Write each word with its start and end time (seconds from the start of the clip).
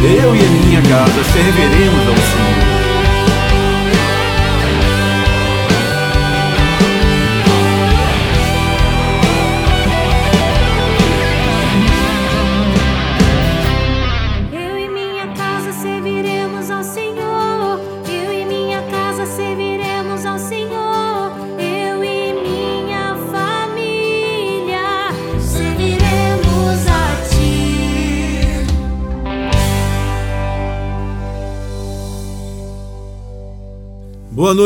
Boa 0.00 1.77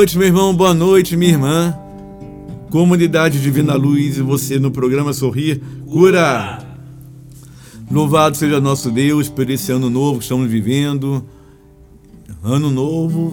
noite, 0.02 0.18
meu 0.18 0.26
irmão. 0.26 0.52
Boa 0.52 0.74
noite, 0.74 1.16
minha 1.16 1.30
irmã. 1.30 1.78
Comunidade 2.70 3.40
Divina 3.40 3.74
Luz 3.74 4.18
e 4.18 4.20
você 4.20 4.58
no 4.58 4.68
programa 4.68 5.12
Sorrir 5.12 5.62
Cura. 5.88 6.58
Louvado 7.88 8.36
seja 8.36 8.60
nosso 8.60 8.90
Deus 8.90 9.28
por 9.28 9.48
esse 9.48 9.70
ano 9.70 9.88
novo 9.88 10.18
que 10.18 10.24
estamos 10.24 10.50
vivendo. 10.50 11.24
Ano 12.42 12.68
novo, 12.68 13.32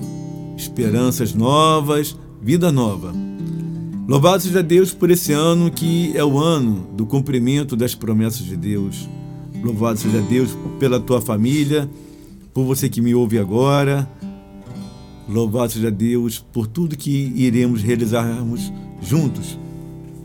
esperanças 0.55 1.33
novas, 1.33 2.15
vida 2.39 2.71
nova. 2.71 3.15
Louvado 4.07 4.43
seja 4.43 4.61
Deus 4.61 4.93
por 4.93 5.09
esse 5.09 5.33
ano 5.33 5.71
que 5.71 6.15
é 6.15 6.23
o 6.23 6.37
ano 6.37 6.87
do 6.95 7.03
cumprimento 7.03 7.75
das 7.75 7.95
promessas 7.95 8.45
de 8.45 8.55
Deus. 8.55 9.09
Louvado 9.63 9.97
seja 9.97 10.21
Deus 10.21 10.55
pela 10.79 10.99
tua 10.99 11.19
família, 11.19 11.89
por 12.53 12.63
você 12.63 12.87
que 12.87 13.01
me 13.01 13.15
ouve 13.15 13.39
agora 13.39 14.07
Louvado 15.29 15.71
seja 15.71 15.91
Deus 15.91 16.39
por 16.39 16.65
tudo 16.65 16.97
que 16.97 17.31
iremos 17.35 17.83
realizarmos 17.83 18.73
juntos 18.99 19.59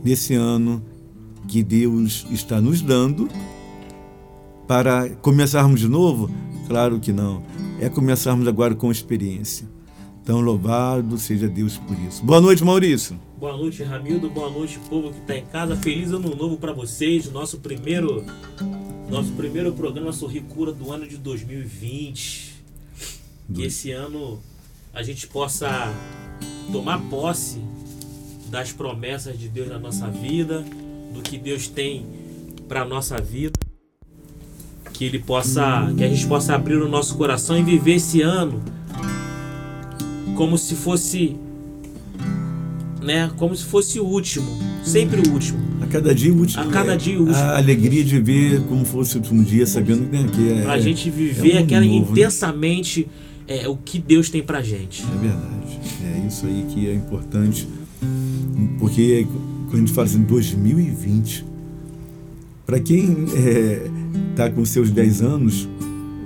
nesse 0.03 0.33
ano 0.33 0.83
que 1.47 1.62
Deus 1.62 2.27
está 2.31 2.59
nos 2.59 2.81
dando 2.81 3.29
para 4.67 5.11
começarmos 5.17 5.81
de 5.81 5.89
novo? 5.89 6.31
Claro 6.67 6.99
que 6.99 7.12
não. 7.12 7.43
É 7.79 7.91
começarmos 7.91 8.49
agora 8.49 8.75
com 8.75 8.91
experiência. 8.91 9.69
Então, 10.23 10.41
louvado 10.41 11.19
seja 11.19 11.49
Deus 11.49 11.77
por 11.77 11.99
isso. 11.99 12.25
Boa 12.25 12.41
noite, 12.41 12.65
Maurício. 12.65 13.21
Boa 13.39 13.55
noite, 13.59 13.83
Ramildo. 13.83 14.31
Boa 14.31 14.49
noite, 14.49 14.81
povo 14.89 15.11
que 15.11 15.19
está 15.19 15.37
em 15.37 15.45
casa. 15.45 15.77
Feliz 15.77 16.12
ano 16.12 16.35
novo 16.35 16.56
para 16.56 16.73
vocês. 16.73 17.31
Nosso 17.31 17.59
primeiro, 17.59 18.25
nosso 19.11 19.33
primeiro 19.33 19.71
programa 19.75 20.15
Sorri 20.15 20.41
Cura 20.41 20.73
do 20.73 20.91
ano 20.91 21.06
de 21.06 21.19
2020. 21.19 22.55
Que 23.53 23.65
esse 23.65 23.91
ano 23.91 24.41
a 24.94 25.02
gente 25.02 25.26
possa 25.26 25.93
tomar 26.70 26.99
posse 27.11 27.58
das 28.49 28.73
promessas 28.73 29.38
de 29.38 29.49
Deus 29.49 29.69
na 29.69 29.79
nossa 29.79 30.08
vida, 30.08 30.64
do 31.12 31.20
que 31.20 31.37
Deus 31.37 31.67
tem 31.67 32.06
para 32.69 32.85
nossa 32.85 33.20
vida. 33.20 33.58
Que 34.93 35.05
ele 35.05 35.19
possa, 35.19 35.93
que 35.96 36.05
a 36.05 36.08
gente 36.08 36.25
possa 36.26 36.55
abrir 36.55 36.76
o 36.76 36.88
nosso 36.88 37.17
coração 37.17 37.58
e 37.58 37.62
viver 37.62 37.94
esse 37.94 38.23
ano 38.23 38.62
como 40.37 40.56
se 40.56 40.76
fosse 40.76 41.37
né, 43.02 43.31
como 43.37 43.55
se 43.55 43.64
fosse 43.64 44.00
o 44.00 44.05
último, 44.05 44.46
sempre 44.82 45.20
o 45.29 45.32
último. 45.32 45.58
A 45.82 45.87
cada 45.87 46.14
dia 46.14 46.32
o 46.32 46.38
último. 46.38 46.62
A 46.62 46.67
cada 46.67 46.94
é 46.94 46.96
dia 46.96 47.19
o 47.19 47.26
último. 47.26 47.37
A 47.37 47.58
alegria 47.58 48.02
de 48.02 48.19
ver 48.19 48.62
como 48.62 48.85
fosse 48.85 49.17
o 49.17 49.20
último 49.20 49.44
dia, 49.44 49.67
sabendo 49.67 50.02
né, 50.11 50.26
que 50.32 50.52
é. 50.52 50.62
Pra 50.62 50.79
gente 50.79 51.11
viver 51.11 51.56
é 51.56 51.61
um 51.61 51.64
aquela 51.64 51.85
novo, 51.85 52.14
né? 52.14 52.64
É, 53.46 53.69
o 53.69 53.76
que 53.76 53.99
Deus 53.99 54.31
tem 54.31 54.43
pra 54.43 54.62
gente. 54.62 55.02
É 55.02 55.17
verdade. 55.19 55.81
É 56.02 56.26
isso 56.26 56.46
aí 56.46 56.67
que 56.69 56.88
é 56.88 56.94
importante. 56.94 57.69
Porque 58.79 59.26
quando 59.69 59.75
a 59.75 59.79
gente 59.79 59.93
fala 59.93 60.06
assim, 60.06 60.23
2020, 60.23 61.44
para 62.67 62.81
quem 62.81 63.25
está 64.31 64.50
com 64.50 64.64
seus 64.64 64.91
10 64.91 65.23
anos, 65.23 65.69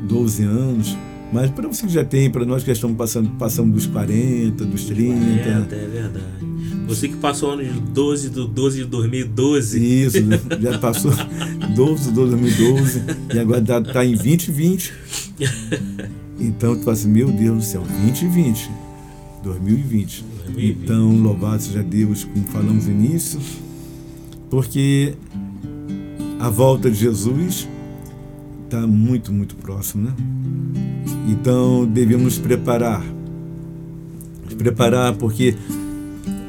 12 0.08 0.42
anos, 0.44 0.96
mas 1.32 1.50
para 1.50 1.68
você 1.68 1.86
que 1.86 1.92
já 1.92 2.04
tem, 2.04 2.30
para 2.30 2.44
nós 2.44 2.62
que 2.62 2.68
já 2.68 2.72
estamos 2.72 2.96
passando, 2.96 3.30
passando 3.30 3.72
dos 3.72 3.86
40, 3.86 4.64
dos 4.64 4.84
30. 4.84 5.42
40, 5.42 5.74
é 5.74 5.86
verdade. 5.86 6.48
Você 6.86 7.06
que 7.06 7.16
passou 7.16 7.50
o 7.50 7.52
ano 7.52 7.64
de 7.64 7.80
12 7.80 8.30
do 8.30 8.48
12 8.48 8.78
de 8.78 8.84
2012. 8.86 10.04
Isso, 10.04 10.18
já 10.60 10.78
passou 10.78 11.12
12 11.76 12.04
de 12.04 12.14
2012 12.14 13.02
e 13.34 13.38
agora 13.38 13.60
está 13.60 14.04
em 14.04 14.14
2020. 14.14 14.92
Então 16.38 16.76
tu 16.76 16.82
fala 16.82 16.92
assim, 16.92 17.08
meu 17.08 17.30
Deus 17.30 17.56
do 17.58 17.64
céu, 17.64 17.82
2020, 17.82 18.70
2020. 19.42 20.24
2020. 20.46 20.78
Então, 20.82 21.16
louvado 21.20 21.62
seja 21.62 21.82
Deus, 21.82 22.24
como 22.24 22.44
falamos 22.46 22.86
no 22.86 22.92
início, 22.92 23.40
porque 24.50 25.14
a 26.38 26.48
volta 26.48 26.90
de 26.90 26.96
Jesus 26.96 27.68
está 28.64 28.86
muito, 28.86 29.32
muito 29.32 29.56
próximo, 29.56 30.04
né? 30.04 30.14
Então 31.28 31.86
devemos 31.86 32.24
nos 32.24 32.38
preparar. 32.38 33.04
Nos 34.44 34.54
preparar 34.54 35.14
porque 35.14 35.54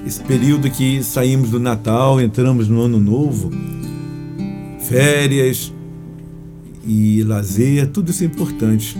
esse 0.06 0.22
período 0.24 0.70
que 0.70 1.04
saímos 1.04 1.50
do 1.50 1.60
Natal, 1.60 2.22
entramos 2.22 2.68
no 2.68 2.82
Ano 2.82 3.00
Novo, 3.00 3.52
férias 4.80 5.74
e 6.86 7.24
lazer, 7.24 7.88
tudo 7.88 8.12
isso 8.12 8.24
é 8.24 8.28
importante. 8.28 8.98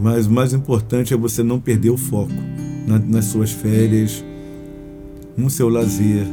Mas 0.00 0.26
o 0.26 0.30
mais 0.30 0.52
importante 0.52 1.12
é 1.12 1.16
você 1.16 1.42
não 1.42 1.60
perder 1.60 1.90
o 1.90 1.96
foco 1.96 2.32
na- 2.86 2.98
nas 2.98 3.26
suas 3.26 3.50
férias, 3.52 4.24
no 5.36 5.50
seu 5.50 5.68
lazer, 5.68 6.26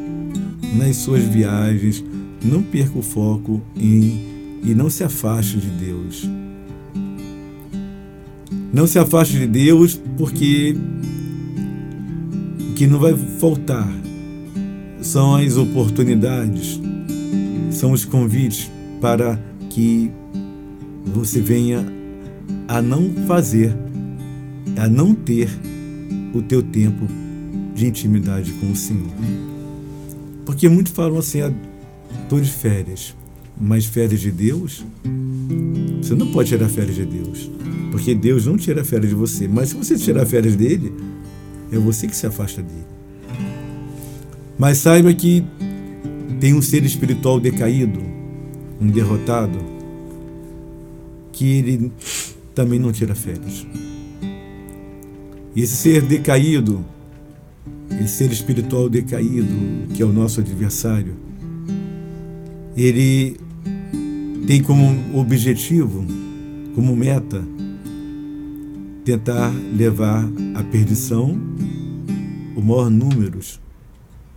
nas 0.76 0.96
suas 0.98 1.24
viagens. 1.24 2.04
Não 2.44 2.62
perca 2.64 2.98
o 2.98 3.02
foco 3.02 3.62
em, 3.76 4.60
e 4.64 4.74
não 4.76 4.90
se 4.90 5.04
afaste 5.04 5.58
de 5.58 5.70
Deus. 5.70 6.30
Não 8.72 8.86
se 8.88 9.00
afaste 9.00 9.38
de 9.38 9.48
Deus 9.48 10.00
porque 10.18 10.76
o 12.70 12.74
que 12.74 12.86
não 12.88 13.00
vai 13.00 13.16
faltar 13.40 13.90
são 15.02 15.36
as 15.36 15.58
oportunidades, 15.58 16.80
são 17.72 17.92
os 17.92 18.06
convites 18.06 18.70
para 19.02 19.40
que 19.70 20.12
você 21.06 21.40
venha 21.42 21.97
a 22.68 22.82
não 22.82 23.12
fazer, 23.26 23.76
a 24.78 24.88
não 24.88 25.14
ter 25.14 25.50
o 26.34 26.42
teu 26.42 26.62
tempo 26.62 27.06
de 27.74 27.88
intimidade 27.88 28.52
com 28.54 28.72
o 28.72 28.76
Senhor. 28.76 29.12
Porque 30.46 30.68
muitos 30.68 30.94
falam 30.94 31.20
assim, 31.20 31.42
ah, 31.42 31.54
estou 32.24 32.40
de 32.40 32.50
férias, 32.50 33.16
mas 33.60 33.86
férias 33.86 34.22
de 34.22 34.32
Deus, 34.32 34.86
você 36.02 36.16
não 36.16 36.32
pode 36.32 36.50
tirar 36.50 36.70
férias 36.70 36.96
de 36.96 37.06
Deus, 37.06 37.50
porque 37.92 38.16
Deus 38.16 38.46
não 38.46 38.58
tira 38.58 38.84
férias 38.84 39.10
de 39.10 39.16
você, 39.16 39.48
mas 39.48 39.70
se 39.70 39.76
você 39.76 39.98
tirar 39.98 40.26
férias 40.26 40.56
dele, 40.56 40.94
é 41.72 41.78
você 41.78 42.08
que 42.08 42.16
se 42.16 42.26
afasta 42.26 42.62
dele. 42.62 42.86
Mas 44.58 44.80
saiba 44.80 45.14
que 45.14 45.44
tem 46.40 46.54
um 46.54 46.62
ser 46.62 46.84
espiritual 46.84 47.40
decaído, 47.40 48.00
um 48.80 48.88
derrotado, 48.88 49.58
que 51.32 51.46
ele 51.46 51.92
também 52.58 52.80
não 52.80 52.92
tira 52.92 53.14
férias. 53.14 53.68
E 55.56 55.62
esse 55.62 55.76
ser 55.76 56.02
decaído, 56.02 56.84
esse 58.02 58.16
ser 58.16 58.32
espiritual 58.32 58.90
decaído, 58.90 59.54
que 59.94 60.02
é 60.02 60.06
o 60.06 60.12
nosso 60.12 60.40
adversário, 60.40 61.14
ele 62.76 63.38
tem 64.48 64.64
como 64.64 65.20
objetivo, 65.20 66.04
como 66.74 66.96
meta, 66.96 67.44
tentar 69.06 69.54
levar 69.76 70.28
à 70.56 70.64
perdição 70.64 71.40
o 72.56 72.62
maior 72.62 72.90
número 72.90 73.40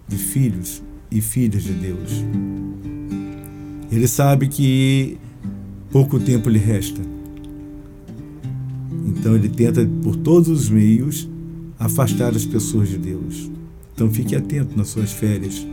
de 0.06 0.16
filhos 0.18 0.82
e 1.10 1.22
filhas 1.22 1.62
de 1.62 1.72
Deus. 1.72 2.22
Ele 3.90 4.06
sabe 4.06 4.46
que 4.46 5.16
pouco 5.90 6.20
tempo 6.20 6.50
lhe 6.50 6.58
resta. 6.58 7.19
Então 9.10 9.34
ele 9.34 9.48
tenta, 9.48 9.84
por 10.02 10.16
todos 10.16 10.48
os 10.48 10.70
meios, 10.70 11.28
afastar 11.78 12.34
as 12.34 12.44
pessoas 12.44 12.88
de 12.88 12.98
Deus. 12.98 13.50
Então 13.94 14.10
fique 14.10 14.36
atento 14.36 14.76
nas 14.76 14.88
suas 14.88 15.12
férias. 15.12 15.66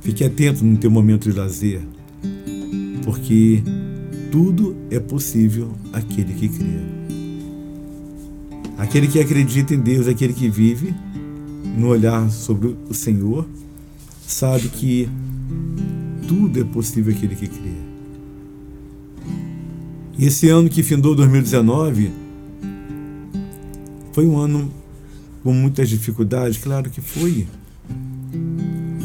Fique 0.00 0.22
atento 0.22 0.64
no 0.64 0.76
teu 0.76 0.90
momento 0.90 1.30
de 1.30 1.36
lazer. 1.36 1.80
Porque 3.04 3.62
tudo 4.30 4.76
é 4.90 5.00
possível 5.00 5.72
àquele 5.92 6.34
que 6.34 6.48
crê. 6.48 6.78
Aquele 8.76 9.08
que 9.08 9.18
acredita 9.18 9.74
em 9.74 9.80
Deus, 9.80 10.06
aquele 10.06 10.32
que 10.32 10.48
vive 10.48 10.94
no 11.78 11.88
olhar 11.88 12.30
sobre 12.30 12.76
o 12.88 12.94
Senhor, 12.94 13.46
sabe 14.26 14.68
que 14.68 15.08
tudo 16.28 16.60
é 16.60 16.64
possível 16.64 17.14
àquele 17.14 17.34
que 17.34 17.48
crê. 17.48 17.73
E 20.16 20.26
esse 20.26 20.48
ano 20.48 20.68
que 20.68 20.82
findou 20.82 21.14
2019 21.14 22.10
foi 24.12 24.26
um 24.26 24.38
ano 24.38 24.70
com 25.42 25.52
muitas 25.52 25.88
dificuldades, 25.88 26.56
claro 26.56 26.88
que 26.88 27.00
foi. 27.00 27.48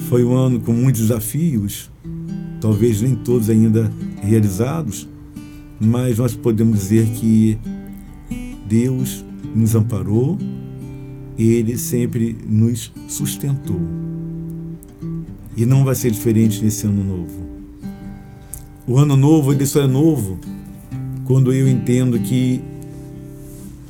Foi 0.07 0.23
um 0.23 0.35
ano 0.35 0.59
com 0.59 0.71
muitos 0.71 1.01
desafios, 1.01 1.89
talvez 2.61 3.01
nem 3.01 3.15
todos 3.15 3.49
ainda 3.49 3.91
realizados, 4.21 5.09
mas 5.79 6.19
nós 6.19 6.35
podemos 6.35 6.79
dizer 6.79 7.07
que 7.07 7.57
Deus 8.67 9.25
nos 9.55 9.73
amparou, 9.73 10.37
Ele 11.37 11.75
sempre 11.75 12.37
nos 12.47 12.91
sustentou. 13.07 13.81
E 15.57 15.65
não 15.65 15.83
vai 15.83 15.95
ser 15.95 16.11
diferente 16.11 16.63
nesse 16.63 16.85
ano 16.85 17.03
novo. 17.03 17.49
O 18.87 18.97
ano 18.97 19.17
novo, 19.17 19.51
ele 19.51 19.65
só 19.65 19.81
é 19.81 19.87
novo 19.87 20.39
quando 21.29 21.53
eu 21.53 21.69
entendo 21.69 22.19
que 22.19 22.59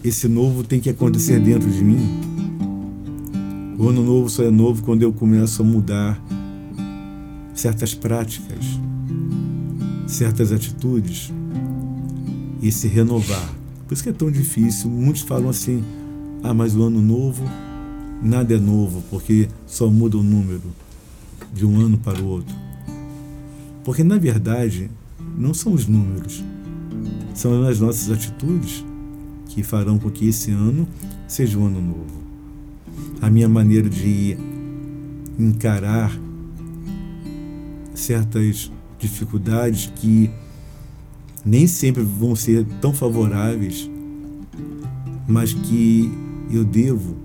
esse 0.03 0.27
novo 0.27 0.62
tem 0.62 0.77
que 0.77 0.89
acontecer 0.89 1.39
dentro 1.39 1.72
de 1.72 1.81
mim. 1.81 2.19
O 3.77 3.88
ano 3.88 4.03
novo 4.03 4.29
só 4.29 4.43
é 4.43 4.51
novo 4.51 4.84
quando 4.84 5.03
eu 5.03 5.13
começo 5.13 5.62
a 5.62 5.65
mudar 5.65 6.22
certas 7.53 7.93
práticas, 7.93 8.65
certas 10.05 10.51
atitudes 10.51 11.31
e 12.62 12.74
se 12.74 12.89
renovar. 12.89 13.55
Por 13.88 13.93
isso 13.93 14.03
que 14.03 14.10
é 14.10 14.13
tão 14.13 14.29
difícil. 14.29 14.89
Muitos 14.89 15.22
falam 15.22 15.48
assim: 15.48 15.81
ah, 16.43 16.53
mas 16.53 16.75
o 16.75 16.84
ano 16.84 17.01
novo, 17.01 17.46
nada 18.22 18.53
é 18.53 18.60
novo, 18.60 19.01
porque 19.10 19.48
só 19.65 19.89
muda 19.89 20.17
o 20.17 20.24
número 20.24 20.74
de 21.53 21.65
um 21.65 21.79
ano 21.79 21.98
para 21.98 22.22
o 22.22 22.27
outro. 22.27 22.53
Porque 23.86 24.03
na 24.03 24.17
verdade, 24.17 24.91
não 25.38 25.53
são 25.53 25.72
os 25.72 25.88
números, 25.88 26.43
são 27.34 27.63
as 27.63 27.79
nossas 27.79 28.12
atitudes, 28.12 28.86
que 29.48 29.63
farão 29.63 29.98
com 29.98 30.10
que 30.10 30.27
esse 30.27 30.51
ano 30.51 30.88
seja 31.27 31.58
um 31.58 31.65
ano 31.65 31.81
novo. 31.81 32.24
A 33.22 33.29
minha 33.29 33.50
maneira 33.50 33.89
de 33.89 34.38
encarar 35.38 36.17
certas 37.93 38.72
dificuldades 38.98 39.91
que 39.96 40.29
nem 41.46 41.67
sempre 41.67 42.03
vão 42.03 42.36
ser 42.36 42.65
tão 42.81 42.93
favoráveis, 42.93 43.89
mas 45.27 45.53
que 45.53 46.12
eu 46.51 46.63
devo 46.63 47.15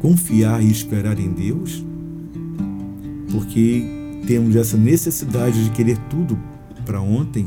confiar 0.00 0.62
e 0.62 0.70
esperar 0.70 1.18
em 1.18 1.30
Deus, 1.30 1.84
porque 3.30 3.84
temos 4.26 4.56
essa 4.56 4.76
necessidade 4.76 5.64
de 5.64 5.70
querer 5.70 5.98
tudo 6.08 6.38
para 6.84 7.00
ontem 7.00 7.44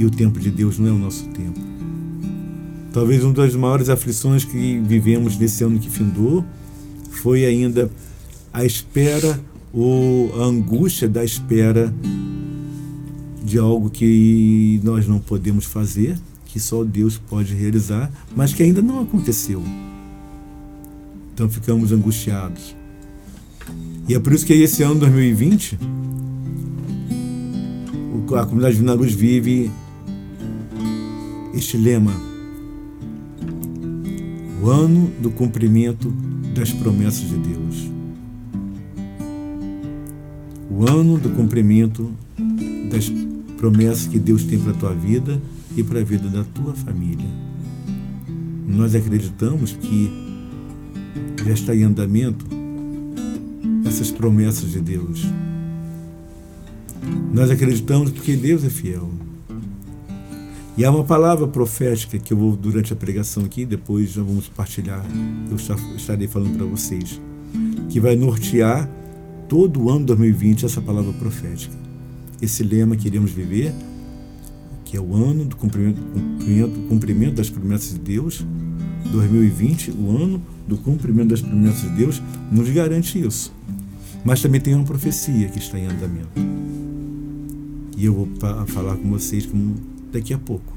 e 0.00 0.04
o 0.06 0.10
tempo 0.10 0.40
de 0.40 0.50
Deus 0.50 0.78
não 0.78 0.88
é 0.88 0.92
o 0.92 0.98
nosso 0.98 1.26
tempo. 1.26 1.60
Talvez 2.90 3.22
uma 3.22 3.34
das 3.34 3.54
maiores 3.54 3.90
aflições 3.90 4.44
que 4.44 4.80
vivemos 4.80 5.36
nesse 5.36 5.62
ano 5.62 5.78
que 5.78 5.90
findou 5.90 6.42
foi 7.10 7.44
ainda 7.44 7.90
a 8.50 8.64
espera 8.64 9.38
ou 9.74 10.40
a 10.40 10.46
angústia 10.46 11.06
da 11.06 11.22
espera 11.22 11.94
de 13.44 13.58
algo 13.58 13.90
que 13.90 14.80
nós 14.82 15.06
não 15.06 15.18
podemos 15.18 15.66
fazer, 15.66 16.18
que 16.46 16.58
só 16.58 16.82
Deus 16.82 17.18
pode 17.18 17.54
realizar, 17.54 18.10
mas 18.34 18.54
que 18.54 18.62
ainda 18.62 18.80
não 18.80 19.02
aconteceu. 19.02 19.62
Então 21.34 21.46
ficamos 21.48 21.92
angustiados. 21.92 22.74
E 24.08 24.14
é 24.14 24.18
por 24.18 24.32
isso 24.32 24.46
que 24.46 24.54
esse 24.54 24.82
ano 24.82 25.00
2020 25.00 25.78
a 28.36 28.46
comunidade 28.46 28.76
Vina 28.76 28.94
Luz 28.94 29.12
vive 29.12 29.70
este 31.54 31.76
lema: 31.76 32.14
o 34.62 34.68
ano 34.68 35.10
do 35.20 35.30
cumprimento 35.30 36.12
das 36.54 36.72
promessas 36.72 37.28
de 37.28 37.36
Deus. 37.36 37.90
O 40.70 40.88
ano 40.88 41.18
do 41.18 41.30
cumprimento 41.30 42.10
das 42.90 43.10
promessas 43.58 44.06
que 44.06 44.18
Deus 44.18 44.44
tem 44.44 44.58
para 44.58 44.72
a 44.72 44.74
tua 44.74 44.94
vida 44.94 45.40
e 45.76 45.82
para 45.82 46.00
a 46.00 46.04
vida 46.04 46.28
da 46.28 46.44
tua 46.44 46.74
família. 46.74 47.28
Nós 48.66 48.94
acreditamos 48.94 49.72
que 49.72 50.10
já 51.44 51.52
está 51.52 51.74
em 51.74 51.82
andamento 51.82 52.46
essas 53.84 54.10
promessas 54.10 54.70
de 54.70 54.80
Deus. 54.80 55.26
Nós 57.32 57.50
acreditamos 57.50 58.10
porque 58.10 58.36
Deus 58.36 58.64
é 58.64 58.70
fiel. 58.70 59.10
E 60.80 60.84
há 60.86 60.90
uma 60.90 61.04
palavra 61.04 61.46
profética 61.46 62.18
que 62.18 62.32
eu 62.32 62.38
vou, 62.38 62.56
durante 62.56 62.90
a 62.90 62.96
pregação 62.96 63.44
aqui, 63.44 63.66
depois 63.66 64.12
já 64.12 64.22
vamos 64.22 64.48
partilhar, 64.48 65.04
eu 65.50 65.56
estarei 65.94 66.26
falando 66.26 66.56
para 66.56 66.64
vocês, 66.64 67.20
que 67.90 68.00
vai 68.00 68.16
nortear 68.16 68.88
todo 69.46 69.82
o 69.82 69.90
ano 69.90 70.06
2020 70.06 70.64
essa 70.64 70.80
palavra 70.80 71.12
profética. 71.12 71.76
Esse 72.40 72.62
lema 72.62 72.96
que 72.96 73.08
iremos 73.08 73.30
viver, 73.30 73.74
que 74.82 74.96
é 74.96 75.00
o 75.02 75.14
ano 75.14 75.44
do 75.44 75.54
cumprimento, 75.54 76.00
cumprimento, 76.00 76.80
cumprimento 76.88 77.34
das 77.34 77.50
promessas 77.50 77.92
de 77.92 77.98
Deus, 77.98 78.46
2020, 79.12 79.90
o 79.90 80.16
ano 80.16 80.42
do 80.66 80.78
cumprimento 80.78 81.28
das 81.28 81.42
promessas 81.42 81.90
de 81.90 81.94
Deus, 81.94 82.22
nos 82.50 82.70
garante 82.70 83.20
isso. 83.20 83.52
Mas 84.24 84.40
também 84.40 84.62
tem 84.62 84.74
uma 84.74 84.86
profecia 84.86 85.46
que 85.48 85.58
está 85.58 85.78
em 85.78 85.84
andamento. 85.84 86.40
E 87.98 88.06
eu 88.06 88.14
vou 88.14 88.28
falar 88.66 88.96
com 88.96 89.10
vocês 89.10 89.44
daqui 90.12 90.34
a 90.34 90.38
pouco. 90.38 90.76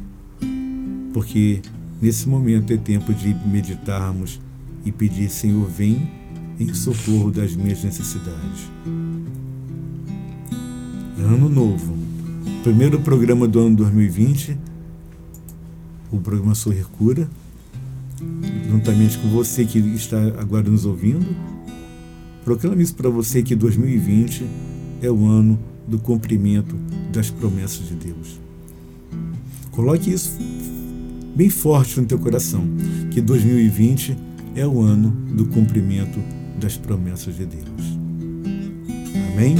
Porque 1.13 1.61
nesse 2.01 2.27
momento 2.27 2.71
é 2.73 2.77
tempo 2.77 3.13
de 3.13 3.33
meditarmos 3.45 4.39
e 4.85 4.91
pedir, 4.91 5.29
Senhor, 5.29 5.67
vem 5.67 6.09
em 6.59 6.73
socorro 6.73 7.31
das 7.31 7.55
minhas 7.55 7.83
necessidades. 7.83 8.69
Ano 11.17 11.49
novo. 11.49 11.95
Primeiro 12.63 12.99
programa 12.99 13.47
do 13.47 13.59
ano 13.59 13.75
2020, 13.75 14.57
o 16.11 16.19
programa 16.19 16.55
Sorrir 16.55 16.85
Cura, 16.97 17.29
juntamente 18.69 19.17
com 19.17 19.29
você 19.29 19.65
que 19.65 19.79
está 19.79 20.17
agora 20.39 20.69
nos 20.69 20.85
ouvindo. 20.85 21.35
Proclamo 22.43 22.81
isso 22.81 22.95
para 22.95 23.09
você 23.09 23.41
que 23.41 23.55
2020 23.55 24.45
é 25.01 25.09
o 25.09 25.25
ano 25.25 25.59
do 25.87 25.99
cumprimento 25.99 26.75
das 27.11 27.29
promessas 27.29 27.87
de 27.87 27.95
Deus. 27.95 28.42
Coloque 29.73 30.11
isso 30.11 30.37
bem 31.35 31.49
forte 31.49 31.99
no 31.99 32.05
teu 32.05 32.19
coração, 32.19 32.63
que 33.11 33.19
2020 33.19 34.15
é 34.55 34.65
o 34.65 34.81
ano 34.81 35.09
do 35.09 35.45
cumprimento 35.47 36.19
das 36.59 36.77
promessas 36.77 37.35
de 37.35 37.45
Deus. 37.45 37.97
Amém? 39.33 39.55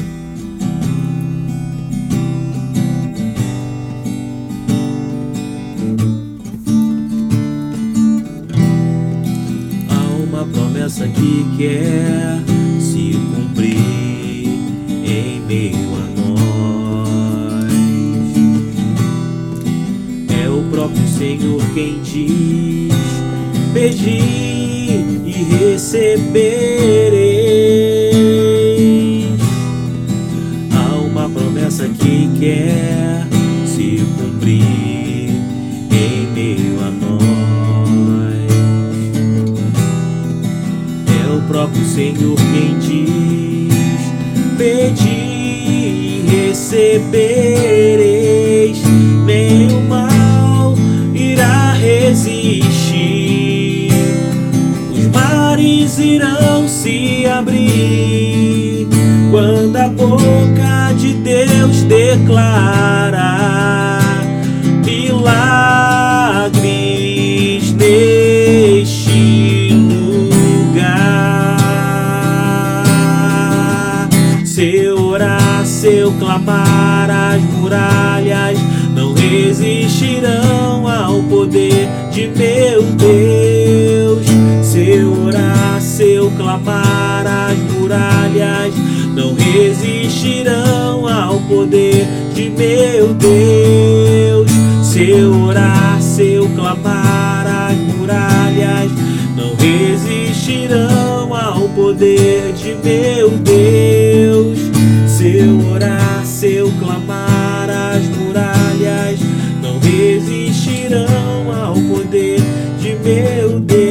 Deus. 83.04 84.26
Se 84.62 84.80
eu 84.80 85.26
orar, 85.26 85.82
se 85.82 86.14
eu 86.14 86.32
clamar, 86.32 87.28
as 87.28 87.58
muralhas 87.74 88.74
não 89.14 89.34
resistirão 89.34 91.08
ao 91.08 91.40
poder 91.42 92.08
de 92.34 92.50
meu 92.50 93.14
Deus. 93.14 94.50
Se 94.82 95.10
eu 95.10 95.34
orar, 95.42 96.02
se 96.02 96.34
eu 96.34 96.48
clamar, 96.56 97.46
as 97.46 97.78
muralhas 97.78 98.92
não 99.36 99.54
resistirão 99.56 101.36
ao 101.36 101.68
poder 101.70 102.54
de 102.54 102.74
meu 102.84 103.32
Deus. 103.32 104.60
Se 105.08 105.40
eu 105.40 105.72
orar, 105.72 106.26
se 106.26 106.54
eu 106.54 106.72
clamar, 106.80 107.70
as 107.70 108.04
muralhas 108.18 109.20
não 109.62 109.78
resistirão 109.80 111.52
ao 111.54 111.74
poder 111.74 112.53
meu 113.02 113.60
Deus. 113.60 113.84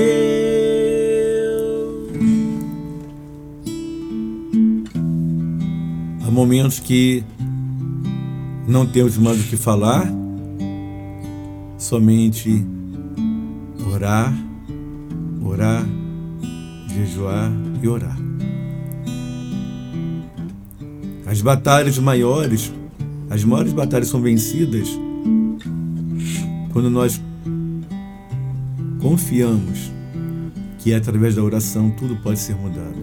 Há 6.26 6.30
momentos 6.30 6.78
que 6.78 7.24
não 8.66 8.86
temos 8.86 9.18
mais 9.18 9.40
o 9.40 9.44
que 9.44 9.56
falar, 9.56 10.06
somente 11.78 12.64
orar, 13.92 14.32
orar, 15.42 15.84
jejuar 16.88 17.52
e 17.82 17.88
orar. 17.88 18.16
As 21.26 21.40
batalhas 21.40 21.98
maiores, 21.98 22.72
as 23.30 23.42
maiores 23.42 23.72
batalhas 23.72 24.08
são 24.08 24.20
vencidas 24.20 24.88
quando 26.72 26.88
nós 26.90 27.20
confiamos 29.02 29.90
que 30.78 30.94
através 30.94 31.34
da 31.34 31.42
oração 31.42 31.90
tudo 31.90 32.16
pode 32.16 32.38
ser 32.38 32.54
mudado. 32.54 32.96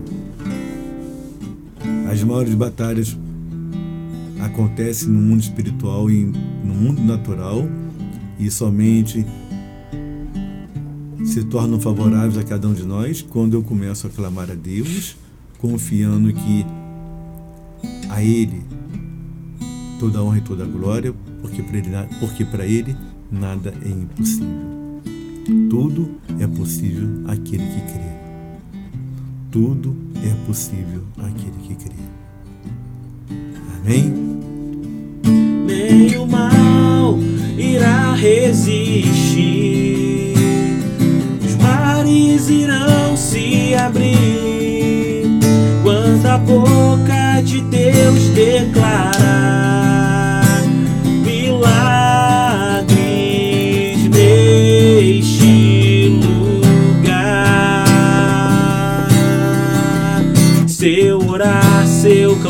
As 2.09 2.23
maiores 2.23 2.55
batalhas 2.55 3.15
acontecem 4.39 5.09
no 5.09 5.19
mundo 5.19 5.41
espiritual 5.41 6.09
e 6.09 6.23
no 6.63 6.73
mundo 6.73 7.01
natural 7.01 7.67
e 8.39 8.49
somente 8.49 9.25
se 11.25 11.43
tornam 11.43 11.79
favoráveis 11.79 12.37
a 12.37 12.43
cada 12.43 12.67
um 12.67 12.73
de 12.73 12.83
nós 12.83 13.21
quando 13.21 13.53
eu 13.53 13.61
começo 13.61 14.07
a 14.07 14.09
clamar 14.09 14.49
a 14.49 14.55
Deus, 14.55 15.17
confiando 15.59 16.33
que 16.33 16.65
a 18.09 18.23
Ele 18.23 18.63
toda 19.99 20.19
a 20.19 20.23
honra 20.23 20.37
e 20.37 20.41
toda 20.41 20.63
a 20.63 20.67
glória, 20.67 21.13
porque 21.41 21.61
para 21.61 21.77
Ele, 21.77 21.89
porque 22.19 22.43
Ele 22.63 22.95
nada 23.29 23.73
é 23.85 23.89
impossível. 23.89 24.78
Tudo 25.69 26.11
é 26.39 26.45
possível 26.45 27.09
àquele 27.27 27.63
que 27.63 27.81
crê. 27.91 28.09
Tudo 29.49 29.95
é 30.23 30.45
possível 30.45 31.01
àquele 31.17 31.57
que 31.63 31.75
crê. 31.75 31.95
Amém? 33.77 34.13
Nem 35.65 36.17
o 36.17 36.27
mal 36.27 37.17
irá 37.57 38.13
resistir, 38.13 39.13
os 41.43 41.55
mares 41.55 42.47
irão 42.49 43.17
se 43.17 43.73
abrir 43.73 45.23
quando 45.81 46.25
a 46.27 46.37
boca 46.37 47.41
de 47.41 47.61
Deus 47.61 48.29
declarar 48.35 49.28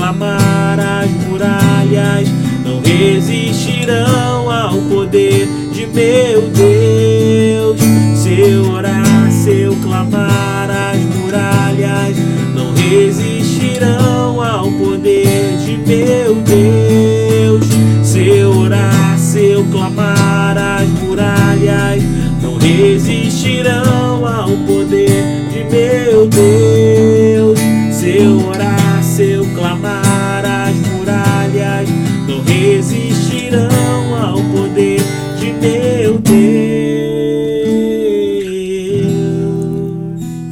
clamar, 0.10 0.80
as 0.80 1.12
muralhas 1.28 2.28
não 2.66 2.82
resistirão 2.82 4.50
ao 4.50 4.76
poder 4.90 5.48
de 5.72 5.86
meu 5.86 6.50
Deus. 6.50 7.80
Se 8.16 8.42
eu 8.42 8.72
orar, 8.72 9.32
se 9.32 9.52
eu 9.52 9.76
clamar, 9.84 10.70
as 10.72 10.98
muralhas 11.16 12.18
não 12.56 12.74
resistirão 12.74 14.42
ao 14.42 14.72
poder 14.72 15.58
de 15.64 15.78
meu 15.78 16.36
Deus. 16.36 17.68
Se 18.04 18.28
eu 18.28 18.52
orar, 18.58 19.16
se 19.20 19.46
eu 19.46 19.64
clamar, 19.66 20.58
as 20.58 20.90
muralhas 21.04 22.02
não 22.42 22.58
resistirão 22.58 24.26
ao 24.26 24.50
poder 24.66 25.46
de 25.52 25.64
meu 25.66 26.28
Deus. 26.28 27.60
Se 27.94 28.18
eu 28.18 28.39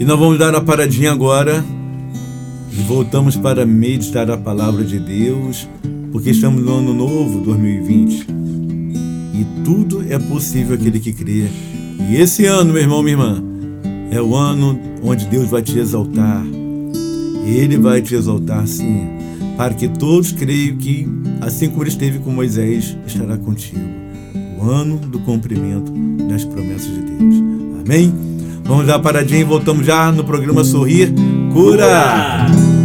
nós 0.08 0.18
vamos 0.18 0.40
dar 0.40 0.56
a 0.56 0.62
paradinha 0.62 1.12
agora 1.12 1.66
e 2.72 2.82
voltamos 2.84 3.36
para 3.36 3.66
meditar 3.66 4.32
a 4.32 4.38
palavra 4.38 4.86
de 4.86 4.98
Deus, 5.00 5.68
porque 6.14 6.30
estamos 6.30 6.64
no 6.64 6.76
ano 6.76 6.94
novo 6.94 7.42
2020 7.42 8.26
e 9.34 9.46
tudo 9.66 10.06
é 10.10 10.18
possível 10.18 10.76
aquele 10.76 11.02
que 11.02 11.12
crê. 11.12 11.50
E 12.10 12.16
esse 12.16 12.46
ano, 12.46 12.72
meu 12.72 12.82
irmão, 12.82 13.04
minha 13.04 13.16
irmã, 13.16 13.44
é 14.10 14.22
o 14.22 14.34
ano 14.34 14.80
onde 15.04 15.26
Deus 15.26 15.50
vai 15.50 15.62
te 15.62 15.78
exaltar. 15.78 16.42
Ele 17.46 17.78
vai 17.78 18.02
te 18.02 18.16
exaltar, 18.16 18.66
sim, 18.66 19.10
para 19.58 19.74
que 19.74 19.90
todos 19.90 20.32
creiam 20.32 20.78
que, 20.78 21.06
assim 21.42 21.70
como 21.70 21.84
ele 21.84 21.90
esteve 21.90 22.20
com 22.20 22.32
Moisés, 22.32 22.96
estará 23.06 23.36
contigo. 23.36 23.82
O 24.58 24.70
ano 24.70 25.00
do 25.00 25.20
cumprimento 25.20 25.92
das 26.30 26.46
promessas 26.46 26.94
de 26.94 27.02
Deus. 27.02 27.36
Amém? 27.86 28.37
Vamos 28.68 28.86
dar 28.86 28.98
uma 28.98 29.02
paradinha 29.02 29.40
e 29.40 29.44
voltamos 29.46 29.86
já 29.86 30.12
no 30.12 30.24
programa 30.24 30.64
Sorrir 30.64 31.14
Cura. 31.54 32.77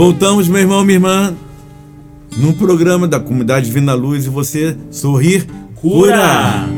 Voltamos, 0.00 0.48
meu 0.48 0.62
irmão, 0.62 0.82
minha 0.82 0.96
irmã, 0.96 1.36
no 2.38 2.54
programa 2.54 3.06
da 3.06 3.20
Comunidade 3.20 3.66
Divina 3.66 3.92
Luz 3.92 4.24
e 4.24 4.30
você 4.30 4.74
sorrir 4.90 5.46
cura. 5.74 6.16
cura. 6.16 6.68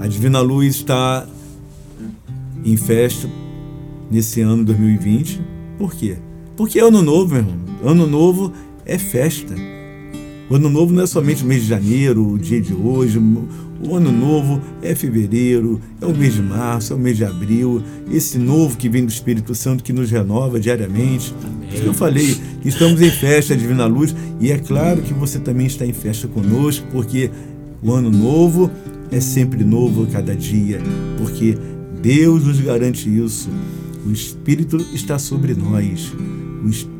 A 0.00 0.08
Divina 0.08 0.40
Luz 0.40 0.74
está 0.74 1.28
em 2.64 2.76
festa 2.76 3.30
nesse 4.10 4.40
ano 4.40 4.64
2020. 4.64 5.40
Por 5.78 5.94
quê? 5.94 6.16
Porque 6.56 6.80
é 6.80 6.82
ano 6.82 7.02
novo, 7.02 7.34
meu 7.34 7.38
irmão. 7.38 7.56
Ano 7.84 8.04
novo 8.04 8.52
é 8.84 8.98
festa. 8.98 9.54
O 10.54 10.56
ano 10.56 10.70
novo 10.70 10.94
não 10.94 11.02
é 11.02 11.06
somente 11.08 11.42
o 11.42 11.46
mês 11.48 11.62
de 11.62 11.68
janeiro, 11.68 12.34
o 12.34 12.38
dia 12.38 12.60
de 12.60 12.72
hoje. 12.72 13.18
O 13.18 13.96
ano 13.96 14.12
novo 14.12 14.62
é 14.82 14.94
fevereiro, 14.94 15.80
é 16.00 16.06
o 16.06 16.14
mês 16.14 16.34
de 16.34 16.42
março, 16.42 16.92
é 16.92 16.96
o 16.96 16.98
mês 16.98 17.16
de 17.16 17.24
abril. 17.24 17.82
Esse 18.08 18.38
novo 18.38 18.76
que 18.76 18.88
vem 18.88 19.04
do 19.04 19.10
Espírito 19.10 19.52
Santo 19.52 19.82
que 19.82 19.92
nos 19.92 20.12
renova 20.12 20.60
diariamente. 20.60 21.34
Amém. 21.42 21.84
Eu 21.84 21.92
falei, 21.92 22.36
estamos 22.64 23.02
em 23.02 23.10
festa, 23.10 23.56
Divina 23.56 23.86
Luz, 23.86 24.14
e 24.40 24.52
é 24.52 24.56
claro 24.56 25.02
que 25.02 25.12
você 25.12 25.40
também 25.40 25.66
está 25.66 25.84
em 25.84 25.92
festa 25.92 26.28
conosco, 26.28 26.86
porque 26.92 27.32
o 27.82 27.90
ano 27.90 28.12
novo 28.12 28.70
é 29.10 29.18
sempre 29.18 29.64
novo 29.64 30.04
a 30.04 30.06
cada 30.06 30.36
dia, 30.36 30.80
porque 31.18 31.58
Deus 32.00 32.44
nos 32.44 32.60
garante 32.60 33.08
isso. 33.08 33.50
O 34.06 34.12
Espírito 34.12 34.76
está 34.94 35.18
sobre 35.18 35.52
nós, 35.52 36.12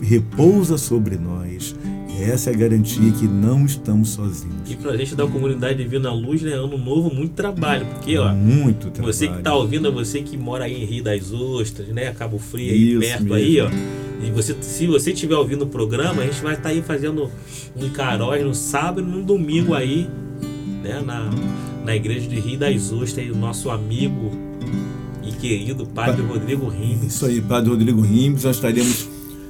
repousa 0.03 0.77
sobre 0.77 1.17
nós. 1.17 1.77
Essa 2.21 2.51
é 2.51 2.55
a 2.55 2.57
garantia 2.57 3.11
que 3.13 3.27
não 3.27 3.67
estamos 3.67 4.11
sozinhos. 4.11 4.71
E 4.71 4.77
para 4.77 4.93
a 4.93 4.97
gente 4.97 5.15
da 5.15 5.27
comunidade 5.27 5.83
Divina 5.83 6.13
Luz, 6.13 6.43
né? 6.43 6.53
Ano 6.53 6.79
novo, 6.79 7.13
muito 7.13 7.35
trabalho. 7.35 7.87
Porque, 7.87 8.17
ó. 8.17 8.33
Muito 8.33 8.91
trabalho. 8.91 9.13
Você 9.13 9.29
que 9.29 9.39
está 9.39 9.55
ouvindo, 9.55 9.89
é 9.89 9.91
você 9.91 10.23
que 10.23 10.37
mora 10.37 10.65
aí 10.65 10.83
em 10.83 10.85
Rio 10.85 11.05
das 11.05 11.33
Ostras, 11.33 11.89
né? 11.89 12.13
Cabo 12.13 12.39
Frio, 12.39 12.73
aí 12.73 12.99
perto 12.99 13.25
mesmo. 13.25 13.35
aí, 13.35 13.61
ó. 13.61 13.71
E 14.25 14.31
você, 14.31 14.57
se 14.61 14.87
você 14.87 15.13
estiver 15.13 15.37
ouvindo 15.37 15.63
o 15.63 15.67
programa, 15.67 16.23
a 16.23 16.27
gente 16.27 16.43
vai 16.43 16.55
estar 16.55 16.65
tá 16.65 16.69
aí 16.71 16.83
fazendo 16.83 17.31
um 17.77 17.89
caróis 17.91 18.45
no 18.45 18.55
sábado 18.55 19.01
e 19.01 19.11
no 19.11 19.23
domingo 19.23 19.75
aí, 19.75 20.09
né? 20.83 21.03
Na, 21.05 21.31
na 21.85 21.97
igreja 21.97 22.29
de 22.29 22.39
Rio 22.39 22.59
das 22.59 22.93
Ostras, 22.93 23.19
aí, 23.19 23.31
o 23.31 23.37
nosso 23.37 23.71
amigo 23.71 24.31
e 25.23 25.33
querido 25.33 25.87
Padre 25.87 26.23
pa 26.23 26.29
Rodrigo 26.29 26.69
Rimes. 26.69 27.15
Isso 27.15 27.27
aí, 27.27 27.41
Padre 27.41 27.71
Rodrigo 27.71 28.01
Rimes. 28.01 28.45
Nós 28.45 28.57
estaremos 28.57 29.09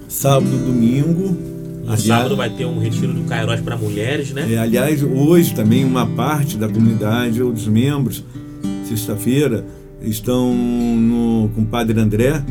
sábado, 0.09 0.51
domingo 0.51 1.54
no 1.85 1.93
aliás, 1.93 2.03
sábado 2.03 2.37
vai 2.37 2.49
ter 2.51 2.65
um 2.65 2.79
retiro 2.79 3.13
do 3.13 3.25
Kairos 3.25 3.61
para 3.61 3.77
mulheres, 3.77 4.33
né? 4.33 4.53
É, 4.53 4.59
aliás, 4.59 5.03
hoje 5.03 5.55
também 5.55 5.85
uma 5.85 6.07
parte 6.07 6.57
da 6.57 6.69
comunidade 6.69 7.43
ou 7.43 7.53
dos 7.53 7.67
membros, 7.67 8.25
sexta-feira, 8.89 9.65
estão 10.03 10.55
no, 10.55 11.51
com 11.55 11.63
o 11.63 11.67
Padre 11.67 12.01
André, 12.01 12.43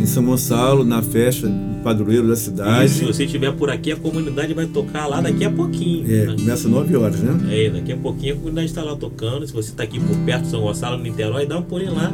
em 0.00 0.06
São 0.06 0.24
Gonçalo, 0.24 0.84
na 0.84 1.02
festa 1.02 1.48
do 1.48 1.82
padroeiro 1.82 2.26
da 2.28 2.36
cidade. 2.36 2.86
E 2.86 2.88
se 2.88 3.04
você 3.04 3.24
estiver 3.24 3.52
por 3.52 3.70
aqui, 3.70 3.92
a 3.92 3.96
comunidade 3.96 4.54
vai 4.54 4.66
tocar 4.66 5.06
lá 5.06 5.20
daqui 5.20 5.44
a 5.44 5.50
pouquinho. 5.50 6.04
É, 6.10 6.26
né? 6.26 6.36
começa 6.38 6.66
às 6.66 6.72
9 6.72 6.96
horas, 6.96 7.20
né? 7.20 7.36
É, 7.50 7.70
daqui 7.70 7.92
a 7.92 7.96
pouquinho 7.96 8.34
a 8.34 8.36
comunidade 8.36 8.68
está 8.68 8.82
lá 8.82 8.96
tocando. 8.96 9.46
Se 9.46 9.52
você 9.52 9.70
está 9.70 9.82
aqui 9.82 10.00
por 10.00 10.16
perto 10.18 10.44
de 10.44 10.50
São 10.50 10.60
Gonçalo, 10.60 10.96
no 10.96 11.02
Niterói, 11.02 11.46
dá 11.46 11.58
um 11.58 11.62
pulinho 11.62 11.94
lá, 11.94 12.12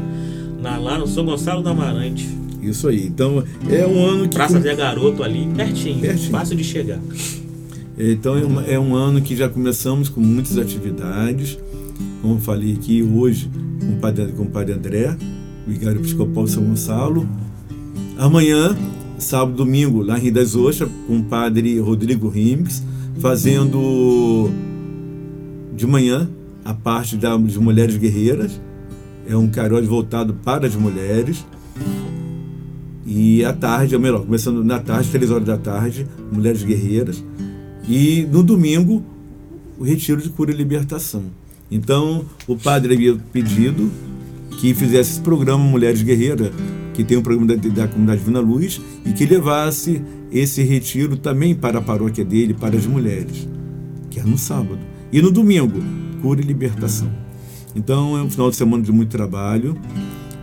na, 0.61 0.77
lá 0.79 0.99
no 0.99 1.07
São 1.07 1.25
Gonçalo 1.25 1.63
da 1.63 1.71
Amarante. 1.71 2.42
Isso 2.63 2.89
aí. 2.89 3.07
Então 3.07 3.43
é 3.69 3.87
um 3.87 4.05
ano 4.05 4.29
que. 4.29 4.35
Praça 4.35 4.61
Zé 4.61 4.75
Garoto 4.75 5.23
ali, 5.23 5.49
pertinho, 5.55 6.01
pertinho. 6.01 6.31
fácil 6.31 6.57
de 6.57 6.65
chegar. 6.65 7.01
Então 7.99 8.37
é, 8.37 8.45
uma, 8.45 8.63
é, 8.65 8.79
um 8.79 8.95
ano 8.95 9.21
que 9.21 9.37
já 9.37 9.49
começamos 9.49 10.09
com 10.09 10.21
muitas 10.21 10.57
atividades. 10.57 11.59
Como 12.21 12.35
eu 12.35 12.39
falei 12.39 12.73
aqui 12.73 13.03
hoje 13.03 13.51
com 13.81 13.95
o 13.95 13.97
padre, 13.97 14.33
com 14.33 14.45
o 14.45 14.51
padre 14.51 14.75
André, 14.75 15.17
vigário 15.67 16.01
episcopal 16.01 16.45
de 16.45 16.53
São 16.53 16.63
Gonçalo. 16.63 17.29
Amanhã, 18.17 18.77
sábado 19.19 19.57
domingo, 19.57 20.03
lá 20.03 20.19
em 20.19 20.23
Rio 20.23 20.33
das 20.33 20.55
Ostras, 20.55 20.89
com 21.07 21.19
o 21.19 21.25
padre 21.25 21.79
Rodrigo 21.81 22.29
Rimes, 22.29 22.83
fazendo 23.19 24.51
de 25.75 25.87
manhã 25.87 26.29
a 26.65 26.73
parte 26.73 27.17
das 27.17 27.57
mulheres 27.57 27.97
guerreiras. 27.97 28.61
É 29.27 29.37
um 29.37 29.49
caróide 29.49 29.87
voltado 29.87 30.35
para 30.35 30.67
as 30.67 30.75
mulheres. 30.75 31.45
E 33.05 33.45
à 33.45 33.53
tarde, 33.53 33.95
ou 33.95 34.01
melhor, 34.01 34.25
começando 34.25 34.63
na 34.63 34.79
tarde, 34.79 35.11
três 35.11 35.31
horas 35.31 35.47
da 35.47 35.59
tarde, 35.59 36.07
Mulheres 36.31 36.63
Guerreiras. 36.63 37.23
E 37.89 38.27
no 38.31 38.43
domingo, 38.43 39.03
o 39.79 39.85
retiro 39.85 40.21
de 40.21 40.29
cura 40.29 40.53
e 40.53 40.55
libertação. 40.55 41.25
Então, 41.71 42.25
o 42.47 42.57
padre 42.57 42.95
havia 42.95 43.17
pedido 43.33 43.91
que 44.61 44.75
fizesse 44.75 45.13
esse 45.13 45.21
programa 45.21 45.65
Mulheres 45.65 46.03
Guerreiras, 46.03 46.53
que 46.95 47.03
tem 47.03 47.17
um 47.17 47.23
programa 47.23 47.57
da, 47.57 47.69
da 47.69 47.89
Comunidade 47.89 48.21
Divina 48.21 48.41
Luz, 48.41 48.81
e 49.05 49.13
que 49.13 49.27
levasse 49.27 50.01
esse 50.31 50.63
retiro 50.63 51.17
também 51.17 51.55
para 51.55 51.79
a 51.79 51.83
paróquia 51.83 52.25
dele, 52.25 52.55
para 52.55 52.77
as 52.77 52.87
mulheres, 52.87 53.49
que 54.11 54.21
é 54.21 54.23
no 54.23 54.39
sábado. 54.39 54.79
E 55.11 55.21
no 55.21 55.31
domingo, 55.31 55.81
cura 56.21 56.41
e 56.41 56.45
libertação. 56.45 57.11
Então, 57.75 58.17
é 58.17 58.23
um 58.23 58.31
final 58.31 58.51
de 58.51 58.57
semana 58.57 58.83
de 58.83 58.93
muito 58.93 59.11
trabalho. 59.11 59.77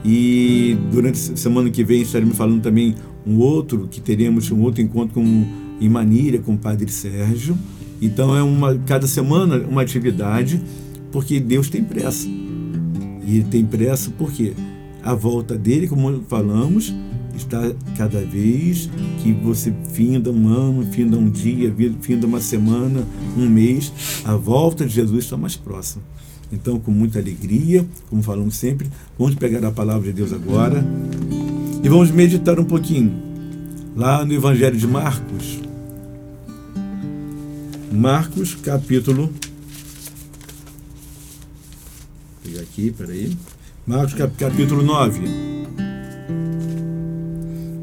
E 0.04 0.78
durante 0.92 1.34
a 1.34 1.38
semana 1.38 1.70
que 1.70 1.84
vem 1.84 2.02
estaremos 2.02 2.38
falando 2.38 2.62
também 2.62 2.96
um 3.26 3.38
outro, 3.38 3.88
que 3.88 4.00
teremos 4.00 4.50
um 4.52 4.62
outro 4.62 4.82
encontro 4.82 5.16
com, 5.16 5.46
em 5.80 5.90
Manilha 5.90 6.40
com 6.40 6.54
o 6.54 6.58
Padre 6.58 6.92
Sérgio. 6.92 7.58
Então 8.02 8.36
é 8.36 8.42
uma 8.42 8.78
cada 8.80 9.08
semana 9.08 9.58
uma 9.68 9.82
atividade, 9.82 10.62
porque 11.12 11.40
Deus 11.40 11.70
tem 11.70 11.84
pressa. 11.84 12.28
E 12.28 13.38
ele 13.38 13.44
tem 13.44 13.66
pressa 13.66 14.12
porque 14.18 14.54
a 15.04 15.14
volta 15.14 15.58
dele, 15.58 15.88
como 15.88 16.22
falamos, 16.28 16.94
está 17.36 17.72
cada 17.98 18.20
vez 18.22 18.90
que 19.22 19.32
você 19.32 19.74
finda 19.94 20.32
um 20.32 20.48
ano, 20.48 20.86
finda 20.92 21.18
um 21.18 21.30
dia, 21.30 21.74
finda 22.02 22.28
uma 22.28 22.42
semana, 22.42 23.06
um 23.38 23.48
mês, 23.48 23.92
a 24.26 24.36
volta 24.36 24.86
de 24.86 24.94
Jesus 24.94 25.26
está 25.26 25.38
mais 25.38 25.56
próxima. 25.56 26.04
Então, 26.52 26.80
com 26.80 26.92
muita 26.92 27.20
alegria, 27.20 27.86
como 28.10 28.24
falamos 28.24 28.56
sempre, 28.56 28.90
vamos 29.18 29.36
pegar 29.36 29.64
a 29.66 29.72
palavra 29.72 30.08
de 30.08 30.14
Deus 30.14 30.34
agora 30.34 30.84
e 31.84 31.88
vamos 31.88 32.12
meditar 32.12 32.60
um 32.60 32.66
pouquinho 32.66 33.14
lá 33.96 34.26
no 34.26 34.34
Evangelho 34.34 34.78
de 34.78 34.88
Marcos. 34.88 35.60
Marcos, 37.92 38.56
capítulo. 38.56 39.28
Vou 39.28 39.34
pegar 42.44 42.62
aqui, 42.62 42.92
peraí. 42.92 43.36
Marcos, 43.86 44.14
capítulo 44.38 44.84
9. 44.84 45.22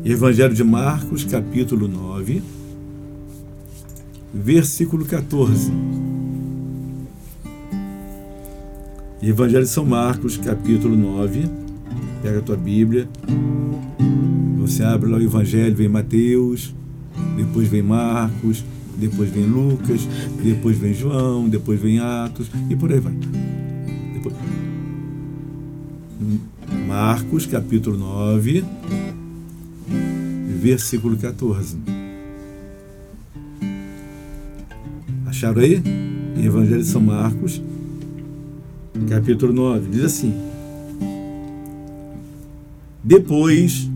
Evangelho 0.05 0.55
de 0.55 0.63
Marcos, 0.63 1.25
capítulo 1.25 1.89
9, 1.89 2.41
versículo 4.33 5.05
14. 5.05 5.73
Evangelho 9.23 9.65
de 9.65 9.71
São 9.71 9.85
Marcos, 9.85 10.37
capítulo 10.37 10.95
9. 10.95 11.49
Pega 12.23 12.39
a 12.39 12.43
tua 12.43 12.57
Bíblia. 12.57 13.09
Você 14.59 14.83
abre 14.83 15.11
lá 15.11 15.17
o 15.17 15.23
Evangelho, 15.23 15.75
vem 15.75 15.89
Mateus, 15.89 16.75
depois 17.35 17.67
vem 17.67 17.83
Marcos, 17.83 18.63
depois 18.99 19.31
vem 19.31 19.47
Lucas, 19.47 20.07
depois 20.43 20.77
vem 20.77 20.93
João, 20.93 21.49
depois 21.49 21.81
vem 21.81 21.99
Atos 21.99 22.51
e 22.69 22.77
por 22.77 22.93
aí 22.93 23.01
vai. 23.01 23.15
Depois... 24.13 24.35
Marcos, 26.87 27.47
capítulo 27.47 27.97
9, 27.97 28.65
versículo 30.61 31.17
14. 31.17 31.79
Acharam 35.27 35.63
aí? 35.63 35.83
Evangelho 36.45 36.83
de 36.83 36.89
São 36.89 37.01
Marcos, 37.01 37.63
capítulo 39.09 39.53
9, 39.53 39.89
diz 39.91 40.05
assim: 40.05 40.35
Depois, 43.03 43.89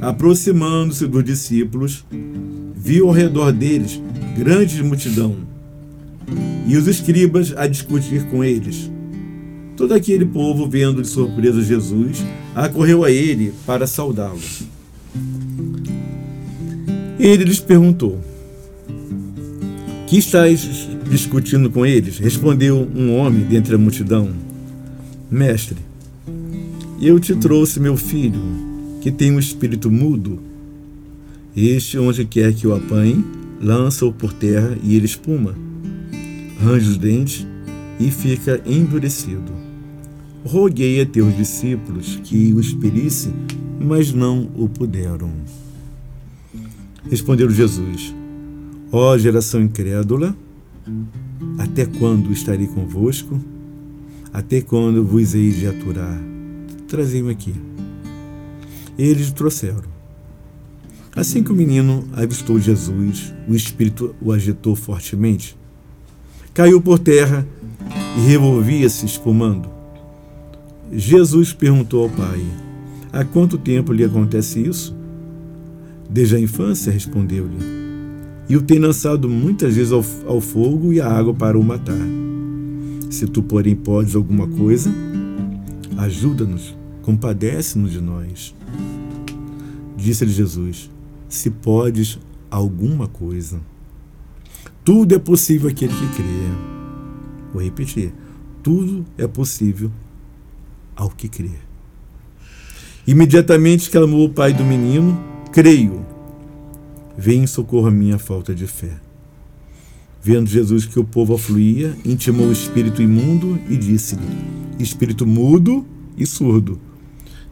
aproximando-se 0.00 1.06
dos 1.06 1.24
discípulos, 1.24 2.04
viu 2.74 3.08
ao 3.08 3.12
redor 3.12 3.52
deles 3.52 4.00
grande 4.36 4.82
multidão 4.82 5.36
e 6.66 6.76
os 6.76 6.86
escribas 6.86 7.52
a 7.56 7.66
discutir 7.66 8.24
com 8.26 8.42
eles. 8.42 8.90
Todo 9.76 9.92
aquele 9.92 10.24
povo, 10.24 10.68
vendo 10.68 11.02
de 11.02 11.08
surpresa 11.08 11.60
Jesus, 11.62 12.24
acorreu 12.54 13.04
a 13.04 13.10
ele 13.10 13.52
para 13.66 13.86
saudá-lo. 13.86 14.40
Ele 17.18 17.44
lhes 17.44 17.58
perguntou: 17.58 18.20
Que 20.06 20.18
estáis 20.18 20.88
discutindo 21.14 21.70
com 21.70 21.86
eles, 21.86 22.18
respondeu 22.18 22.90
um 22.92 23.14
homem 23.16 23.44
dentre 23.44 23.76
a 23.76 23.78
multidão: 23.78 24.30
Mestre, 25.30 25.76
eu 27.00 27.20
te 27.20 27.36
trouxe 27.36 27.78
meu 27.78 27.96
filho, 27.96 28.40
que 29.00 29.12
tem 29.12 29.30
um 29.30 29.38
espírito 29.38 29.90
mudo. 29.90 30.40
Este, 31.56 31.98
onde 31.98 32.24
quer 32.24 32.52
que 32.52 32.66
o 32.66 32.74
apanhe, 32.74 33.24
lança-o 33.60 34.12
por 34.12 34.32
terra 34.32 34.76
e 34.82 34.96
ele 34.96 35.06
espuma, 35.06 35.54
range 36.60 36.90
os 36.90 36.98
dentes 36.98 37.46
e 38.00 38.10
fica 38.10 38.60
endurecido. 38.66 39.52
Roguei 40.44 41.00
a 41.00 41.06
teus 41.06 41.36
discípulos 41.36 42.18
que 42.24 42.52
o 42.52 42.60
expelisse, 42.60 43.32
mas 43.80 44.12
não 44.12 44.50
o 44.56 44.68
puderam. 44.68 45.30
Respondeu 47.08 47.48
Jesus: 47.48 48.12
Ó 48.90 49.16
geração 49.16 49.62
incrédula, 49.62 50.36
até 51.58 51.86
quando 51.86 52.32
estarei 52.32 52.66
convosco? 52.66 53.40
Até 54.32 54.60
quando 54.60 55.04
vos 55.04 55.34
hei 55.34 55.50
de 55.50 55.66
aturar? 55.66 56.20
Trazei-me 56.88 57.30
aqui. 57.30 57.54
Eles 58.98 59.30
o 59.30 59.34
trouxeram. 59.34 59.94
Assim 61.14 61.42
que 61.42 61.52
o 61.52 61.54
menino 61.54 62.04
avistou 62.12 62.58
Jesus, 62.58 63.32
o 63.48 63.54
espírito 63.54 64.14
o 64.20 64.32
agitou 64.32 64.74
fortemente. 64.74 65.56
Caiu 66.52 66.80
por 66.80 66.98
terra 66.98 67.46
e 68.18 68.28
revolvia-se 68.28 69.06
espumando. 69.06 69.68
Jesus 70.92 71.52
perguntou 71.52 72.04
ao 72.04 72.10
pai: 72.10 72.44
Há 73.12 73.24
quanto 73.24 73.56
tempo 73.56 73.92
lhe 73.92 74.04
acontece 74.04 74.60
isso? 74.60 74.94
Desde 76.10 76.36
a 76.36 76.40
infância, 76.40 76.92
respondeu-lhe. 76.92 77.83
E 78.48 78.56
o 78.56 78.62
tem 78.62 78.78
lançado 78.78 79.28
muitas 79.28 79.74
vezes 79.74 79.92
ao, 79.92 80.04
ao 80.26 80.40
fogo 80.40 80.92
e 80.92 81.00
à 81.00 81.08
água 81.08 81.32
para 81.32 81.58
o 81.58 81.62
matar. 81.62 82.06
Se 83.10 83.26
tu, 83.26 83.42
porém, 83.42 83.74
podes 83.74 84.14
alguma 84.14 84.46
coisa, 84.46 84.92
ajuda-nos, 85.96 86.76
compadece-nos 87.02 87.92
de 87.92 88.00
nós. 88.00 88.54
Disse-lhe 89.96 90.32
Jesus: 90.32 90.90
Se 91.28 91.48
podes 91.50 92.18
alguma 92.50 93.06
coisa, 93.06 93.60
tudo 94.84 95.14
é 95.14 95.18
possível 95.18 95.70
aquele 95.70 95.92
que 95.94 96.16
crê. 96.16 96.74
Vou 97.52 97.62
repetir: 97.62 98.12
tudo 98.62 99.04
é 99.16 99.26
possível 99.26 99.90
ao 100.96 101.08
que 101.08 101.28
crê. 101.28 101.50
Imediatamente 103.06 103.90
clamou 103.90 104.26
o 104.26 104.30
pai 104.30 104.52
do 104.52 104.64
menino: 104.64 105.18
Creio, 105.52 106.04
vem 107.16 107.44
em 107.44 107.46
socorro 107.46 107.88
a 107.88 107.90
minha 107.90 108.18
falta 108.18 108.54
de 108.54 108.66
fé. 108.66 108.92
Vendo 110.22 110.48
Jesus 110.48 110.86
que 110.86 110.98
o 110.98 111.04
povo 111.04 111.34
afluía, 111.34 111.94
intimou 112.04 112.48
o 112.48 112.52
espírito 112.52 113.02
imundo 113.02 113.58
e 113.68 113.76
disse-lhe: 113.76 114.22
Espírito 114.78 115.26
mudo 115.26 115.84
e 116.16 116.24
surdo, 116.24 116.80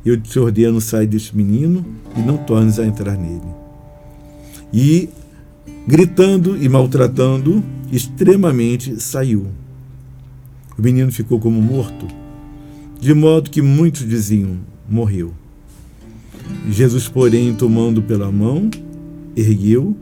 eu 0.04 0.20
te 0.20 0.38
ordeno, 0.38 0.80
sai 0.80 1.06
deste 1.06 1.36
menino 1.36 1.84
e 2.16 2.20
não 2.20 2.36
tornes 2.36 2.78
a 2.78 2.86
entrar 2.86 3.16
nele. 3.16 3.46
E, 4.72 5.08
gritando 5.86 6.56
e 6.60 6.68
maltratando, 6.68 7.62
extremamente 7.92 9.00
saiu. 9.00 9.46
O 10.76 10.82
menino 10.82 11.12
ficou 11.12 11.38
como 11.38 11.60
morto, 11.60 12.08
de 12.98 13.14
modo 13.14 13.50
que 13.50 13.62
muitos 13.62 14.08
diziam: 14.08 14.56
morreu. 14.88 15.32
Jesus, 16.68 17.06
porém, 17.08 17.54
tomando 17.54 18.02
pela 18.02 18.32
mão, 18.32 18.70
ergueu 19.36 19.96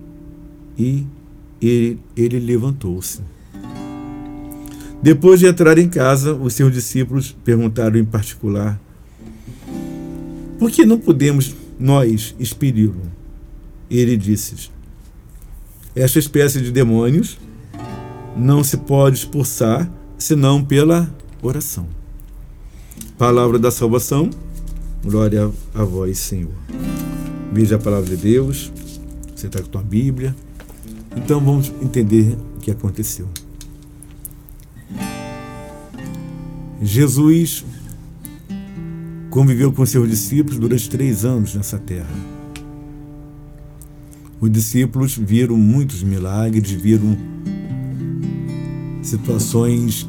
e 0.79 1.07
ele, 1.61 1.99
ele 2.17 2.39
levantou-se. 2.39 3.21
Depois 5.03 5.41
de 5.41 5.47
entrar 5.47 5.79
em 5.79 5.89
casa, 5.89 6.35
os 6.35 6.53
seus 6.55 6.73
discípulos 6.73 7.35
perguntaram 7.45 7.99
em 7.99 8.05
particular: 8.05 8.81
Por 10.59 10.71
que 10.71 10.85
não 10.85 10.99
podemos 10.99 11.55
nós 11.79 12.35
expeli-lo? 12.39 13.03
Ele 13.91 14.17
disse: 14.17 14.71
Esta 15.95 16.19
espécie 16.19 16.61
de 16.61 16.71
demônios 16.71 17.39
não 18.37 18.63
se 18.63 18.77
pode 18.77 19.17
expulsar 19.17 19.91
senão 20.19 20.63
pela 20.63 21.13
oração. 21.43 21.87
Palavra 23.17 23.59
da 23.59 23.71
salvação, 23.71 24.31
glória 25.03 25.51
a 25.75 25.85
vós, 25.85 26.19
Senhor. 26.19 26.53
Veja 27.53 27.77
a 27.77 27.79
palavra 27.79 28.15
de 28.15 28.17
Deus, 28.17 28.71
você 29.41 29.47
está 29.47 29.63
com 29.63 29.79
a 29.79 29.83
Bíblia. 29.83 30.37
Então 31.17 31.41
vamos 31.41 31.73
entender 31.81 32.37
o 32.57 32.61
que 32.61 32.71
aconteceu. 32.71 33.27
Jesus 36.83 37.65
conviveu 39.31 39.73
com 39.73 39.85
seus 39.87 40.09
discípulos 40.09 40.59
durante 40.59 40.89
três 40.91 41.25
anos 41.25 41.55
nessa 41.55 41.79
terra. 41.79 42.11
Os 44.41 44.51
discípulos 44.51 45.17
viram 45.17 45.57
muitos 45.57 46.03
milagres, 46.03 46.71
viram 46.71 47.17
situações 49.03 50.09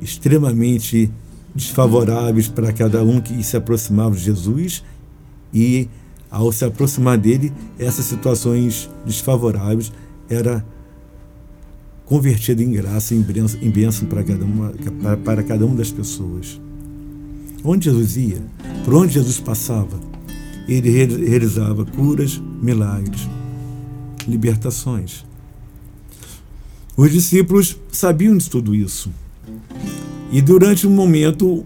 extremamente 0.00 1.10
desfavoráveis 1.54 2.48
para 2.48 2.72
cada 2.72 3.02
um 3.02 3.20
que 3.20 3.42
se 3.42 3.56
aproximava 3.56 4.14
de 4.14 4.22
Jesus 4.22 4.82
e 5.52 5.88
ao 6.32 6.50
se 6.50 6.64
aproximar 6.64 7.18
dele, 7.18 7.52
essas 7.78 8.06
situações 8.06 8.88
desfavoráveis 9.04 9.92
era 10.30 10.64
convertida 12.06 12.62
em 12.62 12.72
graça, 12.72 13.14
em 13.14 13.20
bênção, 13.70 14.08
para, 14.08 14.24
cada 14.24 14.42
uma, 14.42 14.72
para, 15.02 15.16
para 15.18 15.42
cada 15.42 15.66
uma 15.66 15.76
das 15.76 15.90
pessoas. 15.90 16.58
Onde 17.62 17.84
Jesus 17.84 18.16
ia, 18.16 18.42
por 18.82 18.94
onde 18.94 19.12
Jesus 19.12 19.38
passava, 19.38 20.00
ele 20.66 20.90
realizava 20.90 21.84
curas, 21.84 22.40
milagres, 22.62 23.28
libertações. 24.26 25.26
Os 26.96 27.10
discípulos 27.12 27.76
sabiam 27.90 28.36
de 28.38 28.48
tudo 28.48 28.74
isso. 28.74 29.12
E 30.30 30.40
durante 30.40 30.86
um 30.86 30.90
momento, 30.90 31.64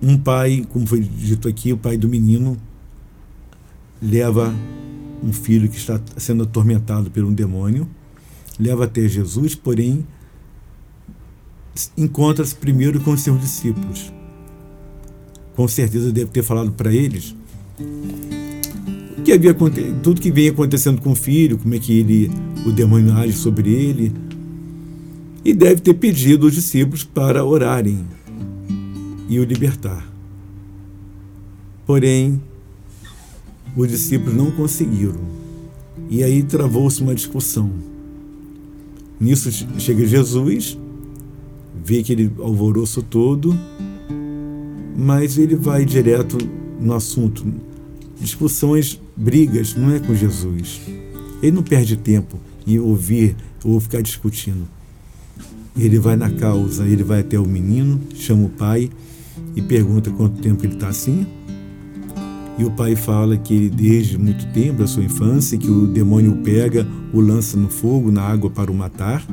um 0.00 0.16
pai, 0.16 0.64
como 0.72 0.86
foi 0.86 1.00
dito 1.00 1.48
aqui, 1.48 1.72
o 1.72 1.76
pai 1.76 1.96
do 1.96 2.08
menino, 2.08 2.56
leva 4.00 4.54
um 5.22 5.32
filho 5.32 5.68
que 5.68 5.76
está 5.76 6.00
sendo 6.16 6.44
atormentado 6.44 7.10
por 7.10 7.22
um 7.24 7.32
demônio, 7.32 7.88
leva 8.58 8.84
até 8.84 9.06
Jesus, 9.08 9.54
porém 9.54 10.06
encontra-se 11.96 12.54
primeiro 12.54 13.00
com 13.00 13.12
os 13.12 13.20
seus 13.20 13.40
discípulos. 13.40 14.12
Com 15.54 15.68
certeza 15.68 16.10
deve 16.10 16.30
ter 16.30 16.42
falado 16.42 16.72
para 16.72 16.92
eles 16.92 17.34
o 19.18 19.22
que 19.22 19.32
havia 19.32 19.54
tudo 20.02 20.20
que 20.20 20.30
vem 20.30 20.48
acontecendo 20.48 21.00
com 21.00 21.12
o 21.12 21.16
filho, 21.16 21.58
como 21.58 21.74
é 21.74 21.78
que 21.78 21.98
ele 21.98 22.30
o 22.64 22.72
demônio 22.72 23.12
age 23.14 23.34
sobre 23.34 23.70
ele, 23.70 24.12
e 25.44 25.54
deve 25.54 25.80
ter 25.80 25.94
pedido 25.94 26.46
aos 26.46 26.54
discípulos 26.54 27.04
para 27.04 27.44
orarem 27.44 28.04
e 29.28 29.38
o 29.38 29.44
libertar. 29.44 30.06
Porém, 31.86 32.40
os 33.76 33.88
discípulos 33.88 34.34
não 34.34 34.50
conseguiram. 34.50 35.20
E 36.08 36.22
aí 36.24 36.42
travou-se 36.42 37.02
uma 37.02 37.14
discussão. 37.14 37.70
Nisso 39.20 39.50
chega 39.78 40.06
Jesus, 40.06 40.78
vê 41.84 41.98
aquele 41.98 42.32
alvoroço 42.38 43.02
todo, 43.02 43.56
mas 44.96 45.38
ele 45.38 45.54
vai 45.54 45.84
direto 45.84 46.38
no 46.80 46.94
assunto. 46.94 47.44
Discussões, 48.20 49.00
brigas, 49.16 49.74
não 49.74 49.94
é 49.94 50.00
com 50.00 50.14
Jesus. 50.14 50.80
Ele 51.42 51.52
não 51.52 51.62
perde 51.62 51.96
tempo 51.96 52.38
em 52.66 52.78
ouvir 52.78 53.36
ou 53.64 53.78
ficar 53.80 54.02
discutindo. 54.02 54.66
Ele 55.76 55.98
vai 55.98 56.16
na 56.16 56.30
causa, 56.30 56.86
ele 56.86 57.04
vai 57.04 57.20
até 57.20 57.38
o 57.38 57.46
menino, 57.46 58.00
chama 58.14 58.46
o 58.46 58.48
pai 58.48 58.90
e 59.54 59.62
pergunta 59.62 60.10
quanto 60.10 60.40
tempo 60.40 60.64
ele 60.64 60.74
está 60.74 60.88
assim. 60.88 61.26
E 62.60 62.64
o 62.66 62.70
pai 62.70 62.94
fala 62.94 63.38
que 63.38 63.70
desde 63.70 64.18
muito 64.18 64.46
tempo, 64.52 64.80
da 64.80 64.86
sua 64.86 65.02
infância, 65.02 65.56
que 65.56 65.70
o 65.70 65.86
demônio 65.86 66.32
o 66.32 66.42
pega, 66.42 66.86
o 67.10 67.18
lança 67.18 67.56
no 67.56 67.70
fogo, 67.70 68.12
na 68.12 68.20
água 68.20 68.50
para 68.50 68.70
o 68.70 68.74
matar. 68.74 69.26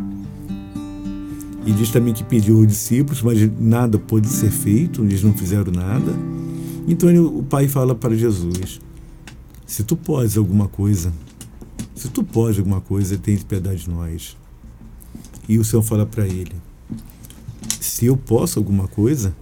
E 1.66 1.74
diz 1.74 1.92
também 1.92 2.14
que 2.14 2.24
pediu 2.24 2.56
aos 2.60 2.68
discípulos, 2.68 3.22
mas 3.22 3.38
nada 3.60 4.00
pôde 4.00 4.30
ser 4.30 4.50
feito, 4.50 5.04
eles 5.04 5.22
não 5.24 5.34
fizeram 5.34 5.74
nada. 5.74 6.14
Então 6.88 7.10
ele, 7.10 7.20
o 7.20 7.44
pai 7.44 7.68
fala 7.68 7.94
para 7.94 8.16
Jesus: 8.16 8.80
Se 9.66 9.84
tu 9.84 9.98
podes 9.98 10.38
alguma 10.38 10.70
coisa, 10.70 11.12
se 11.96 12.08
tu 12.08 12.24
podes 12.24 12.60
alguma 12.60 12.80
coisa, 12.80 13.18
tem 13.18 13.36
piedade 13.36 13.82
de 13.82 13.90
nós. 13.90 14.38
E 15.50 15.60
o 15.60 15.66
Senhor 15.66 15.84
fala 15.84 16.06
para 16.06 16.26
ele: 16.26 16.56
Se 17.82 18.06
eu 18.06 18.16
posso 18.16 18.58
alguma 18.58 18.88
coisa. 18.88 19.36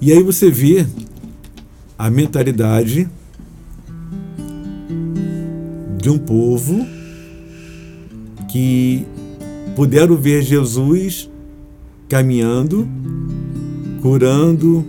E 0.00 0.10
aí 0.10 0.22
você 0.24 0.50
vê 0.50 0.86
a 2.00 2.08
mentalidade 2.08 3.06
de 5.98 6.08
um 6.08 6.16
povo 6.16 6.86
que 8.50 9.04
puderam 9.76 10.16
ver 10.16 10.40
Jesus 10.40 11.28
caminhando, 12.08 12.88
curando, 14.00 14.82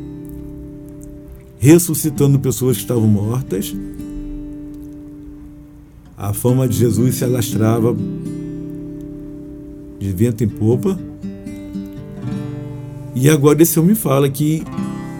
ressuscitando 1.59 2.39
pessoas 2.39 2.77
que 2.77 2.83
estavam 2.83 3.07
mortas. 3.07 3.75
A 6.17 6.31
fama 6.31 6.65
de 6.65 6.77
Jesus 6.77 7.15
se 7.15 7.25
alastrava 7.25 7.93
de 9.99 10.13
vento 10.13 10.45
em 10.45 10.47
popa. 10.47 10.97
E 13.13 13.29
agora 13.29 13.61
esse 13.61 13.77
homem 13.77 13.95
fala 13.95 14.29
que 14.29 14.63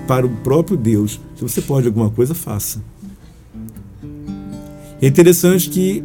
para 0.08 0.25
o 0.25 0.30
próprio 0.38 0.77
Deus, 0.77 1.19
se 1.41 1.56
você 1.56 1.62
pode 1.62 1.88
alguma 1.88 2.10
coisa, 2.12 2.36
faça. 2.36 2.84
É 5.01 5.08
interessante 5.08 5.69
que 5.69 6.04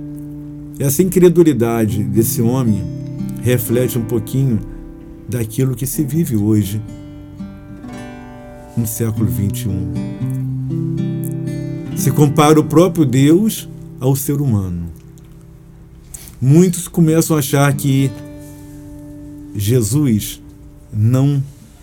essa 0.78 1.02
incredulidade 1.02 2.02
desse 2.02 2.40
homem 2.40 2.82
reflete 3.42 3.98
um 3.98 4.04
pouquinho 4.04 4.58
daquilo 5.28 5.74
que 5.74 5.86
se 5.86 6.04
vive 6.04 6.36
hoje 6.36 6.80
no 8.76 8.86
século 8.86 9.26
21. 9.26 9.92
Se 11.96 12.10
compara 12.10 12.58
o 12.58 12.64
próprio 12.64 13.04
Deus 13.04 13.68
ao 14.00 14.16
ser 14.16 14.40
humano. 14.40 14.86
Muitos 16.40 16.88
começam 16.88 17.36
a 17.36 17.40
achar 17.40 17.70
que 17.74 18.10
Jesus 19.54 20.40
não 20.90 21.42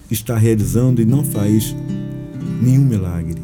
está 0.10 0.38
realizando 0.38 1.02
e 1.02 1.06
não 1.06 1.24
faz 1.24 1.76
nenhum 2.62 2.86
milagre. 2.86 3.42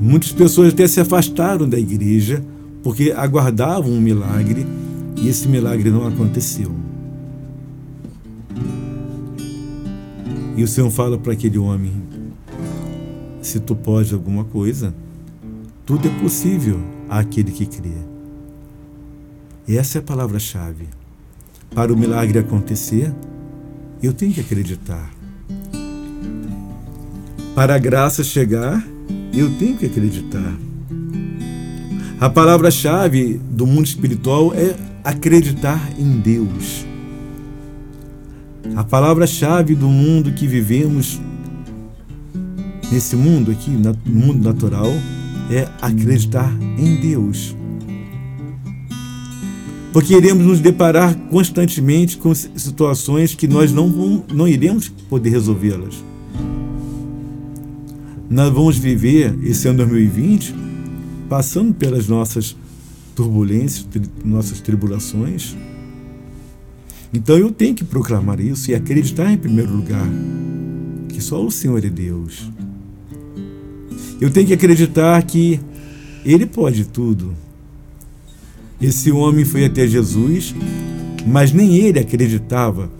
Muitas 0.00 0.32
pessoas 0.32 0.72
até 0.72 0.86
se 0.86 1.00
afastaram 1.00 1.68
da 1.68 1.78
igreja 1.78 2.44
porque 2.82 3.12
aguardavam 3.12 3.90
um 3.90 4.00
milagre 4.00 4.66
e 5.16 5.28
esse 5.28 5.48
milagre 5.48 5.90
não 5.90 6.06
aconteceu. 6.06 6.70
E 10.56 10.62
o 10.62 10.68
Senhor 10.68 10.90
fala 10.90 11.18
para 11.18 11.32
aquele 11.32 11.58
homem: 11.58 11.92
se 13.40 13.58
tu 13.58 13.74
pode 13.74 14.12
alguma 14.14 14.44
coisa, 14.44 14.94
tudo 15.86 16.06
é 16.08 16.20
possível 16.20 16.78
àquele 17.08 17.50
que 17.50 17.66
crê. 17.66 17.92
E 19.66 19.76
essa 19.76 19.98
é 19.98 20.00
a 20.00 20.02
palavra-chave. 20.02 20.88
Para 21.74 21.92
o 21.92 21.96
milagre 21.96 22.38
acontecer, 22.38 23.12
eu 24.02 24.12
tenho 24.12 24.32
que 24.32 24.40
acreditar. 24.40 25.10
Para 27.54 27.76
a 27.76 27.78
graça 27.78 28.24
chegar, 28.24 28.84
eu 29.32 29.48
tenho 29.58 29.76
que 29.76 29.86
acreditar. 29.86 30.56
A 32.20 32.28
palavra-chave 32.28 33.40
do 33.48 33.64
mundo 33.64 33.86
espiritual 33.86 34.52
é 34.52 34.74
acreditar 35.04 35.92
em 35.96 36.18
Deus. 36.18 36.84
A 38.74 38.82
palavra-chave 38.82 39.76
do 39.76 39.86
mundo 39.86 40.32
que 40.32 40.48
vivemos, 40.48 41.20
nesse 42.90 43.14
mundo 43.14 43.52
aqui, 43.52 43.70
no 43.70 43.96
mundo 44.04 44.42
natural, 44.42 44.90
é 45.48 45.68
acreditar 45.80 46.52
em 46.76 46.96
Deus. 47.00 47.54
Porque 49.92 50.12
iremos 50.12 50.44
nos 50.44 50.58
deparar 50.58 51.14
constantemente 51.30 52.16
com 52.16 52.34
situações 52.34 53.32
que 53.32 53.46
nós 53.46 53.70
não, 53.72 54.24
não 54.32 54.48
iremos 54.48 54.88
poder 54.88 55.30
resolvê-las. 55.30 56.13
Nós 58.30 58.52
vamos 58.52 58.78
viver 58.78 59.38
esse 59.42 59.68
ano 59.68 59.78
2020 59.78 60.54
passando 61.28 61.74
pelas 61.74 62.08
nossas 62.08 62.56
turbulências, 63.14 63.86
nossas 64.24 64.60
tribulações. 64.60 65.56
Então 67.12 67.36
eu 67.36 67.50
tenho 67.50 67.74
que 67.74 67.84
proclamar 67.84 68.40
isso 68.40 68.70
e 68.70 68.74
acreditar 68.74 69.32
em 69.32 69.36
primeiro 69.36 69.72
lugar 69.72 70.08
que 71.08 71.20
só 71.20 71.44
o 71.44 71.50
Senhor 71.50 71.84
é 71.84 71.88
Deus. 71.88 72.50
Eu 74.20 74.30
tenho 74.30 74.46
que 74.46 74.54
acreditar 74.54 75.22
que 75.22 75.60
Ele 76.24 76.46
pode 76.46 76.84
tudo. 76.86 77.34
Esse 78.80 79.10
homem 79.10 79.44
foi 79.44 79.64
até 79.64 79.86
Jesus, 79.86 80.54
mas 81.26 81.52
nem 81.52 81.76
ele 81.76 81.98
acreditava, 81.98 82.90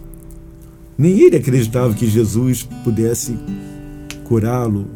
nem 0.97 1.19
ele 1.19 1.37
acreditava 1.37 1.93
que 1.93 2.07
Jesus 2.07 2.63
pudesse 2.83 3.37
curá-lo, 4.23 4.87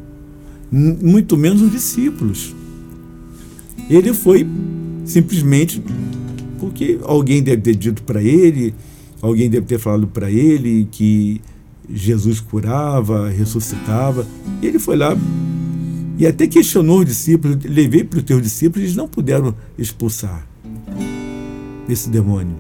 muito 0.72 1.38
menos 1.38 1.62
os 1.62 1.72
discípulos. 1.72 2.56
Ele 3.90 4.14
foi 4.14 4.48
simplesmente 5.06 5.82
porque 6.60 7.00
alguém 7.04 7.42
deve 7.42 7.62
ter 7.62 7.76
dito 7.76 8.04
para 8.04 8.22
ele, 8.22 8.76
alguém 9.22 9.50
deve 9.50 9.66
ter 9.66 9.80
falado 9.80 10.08
para 10.08 10.30
ele 10.30 10.88
que 10.92 11.42
Jesus 11.90 12.40
curava, 12.40 13.30
ressuscitava. 13.30 14.28
Ele 14.62 14.78
foi 14.78 14.96
lá 14.96 15.18
e 16.18 16.28
até 16.28 16.46
questionou 16.48 17.00
os 17.00 17.06
discípulos, 17.06 17.58
levei 17.64 18.04
para 18.04 18.18
os 18.18 18.24
teus 18.24 18.42
discípulos, 18.42 18.84
eles 18.84 18.96
não 18.96 19.08
puderam 19.08 19.56
expulsar 19.78 20.46
esse 21.88 22.10
demônio. 22.10 22.56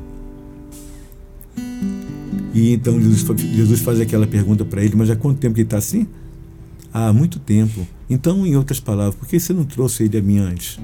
E 2.53 2.73
então 2.73 2.99
Jesus, 2.99 3.23
Jesus 3.53 3.81
faz 3.81 3.99
aquela 3.99 4.25
pergunta 4.25 4.65
para 4.65 4.83
ele, 4.83 4.95
mas 4.95 5.09
há 5.09 5.15
quanto 5.15 5.39
tempo 5.39 5.53
que 5.53 5.61
ele 5.61 5.67
está 5.67 5.77
assim? 5.77 6.07
Há 6.91 7.13
muito 7.13 7.37
tempo. 7.37 7.85
Então, 8.09 8.45
em 8.45 8.55
outras 8.55 8.79
palavras, 8.79 9.15
por 9.15 9.27
que 9.27 9.39
você 9.39 9.53
não 9.53 9.65
trouxe 9.65 10.03
ele 10.03 10.17
a 10.17 10.21
mim 10.21 10.39
antes? 10.39 10.79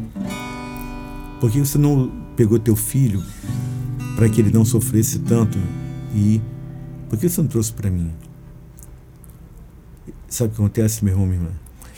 Por 1.39 1.49
que 1.49 1.59
você 1.59 1.77
não 1.77 2.11
pegou 2.35 2.59
teu 2.59 2.75
filho 2.75 3.23
para 4.15 4.29
que 4.29 4.41
ele 4.41 4.51
não 4.51 4.63
sofresse 4.63 5.19
tanto? 5.19 5.57
E 6.13 6.39
por 7.09 7.17
que 7.17 7.27
você 7.27 7.41
não 7.41 7.47
trouxe 7.47 7.73
para 7.73 7.89
mim? 7.89 8.11
Sabe 10.27 10.51
o 10.51 10.55
que 10.55 10.61
acontece, 10.61 11.03
meu 11.03 11.13
irmão, 11.13 11.25
minha 11.25 11.39
irmã? 11.39 11.51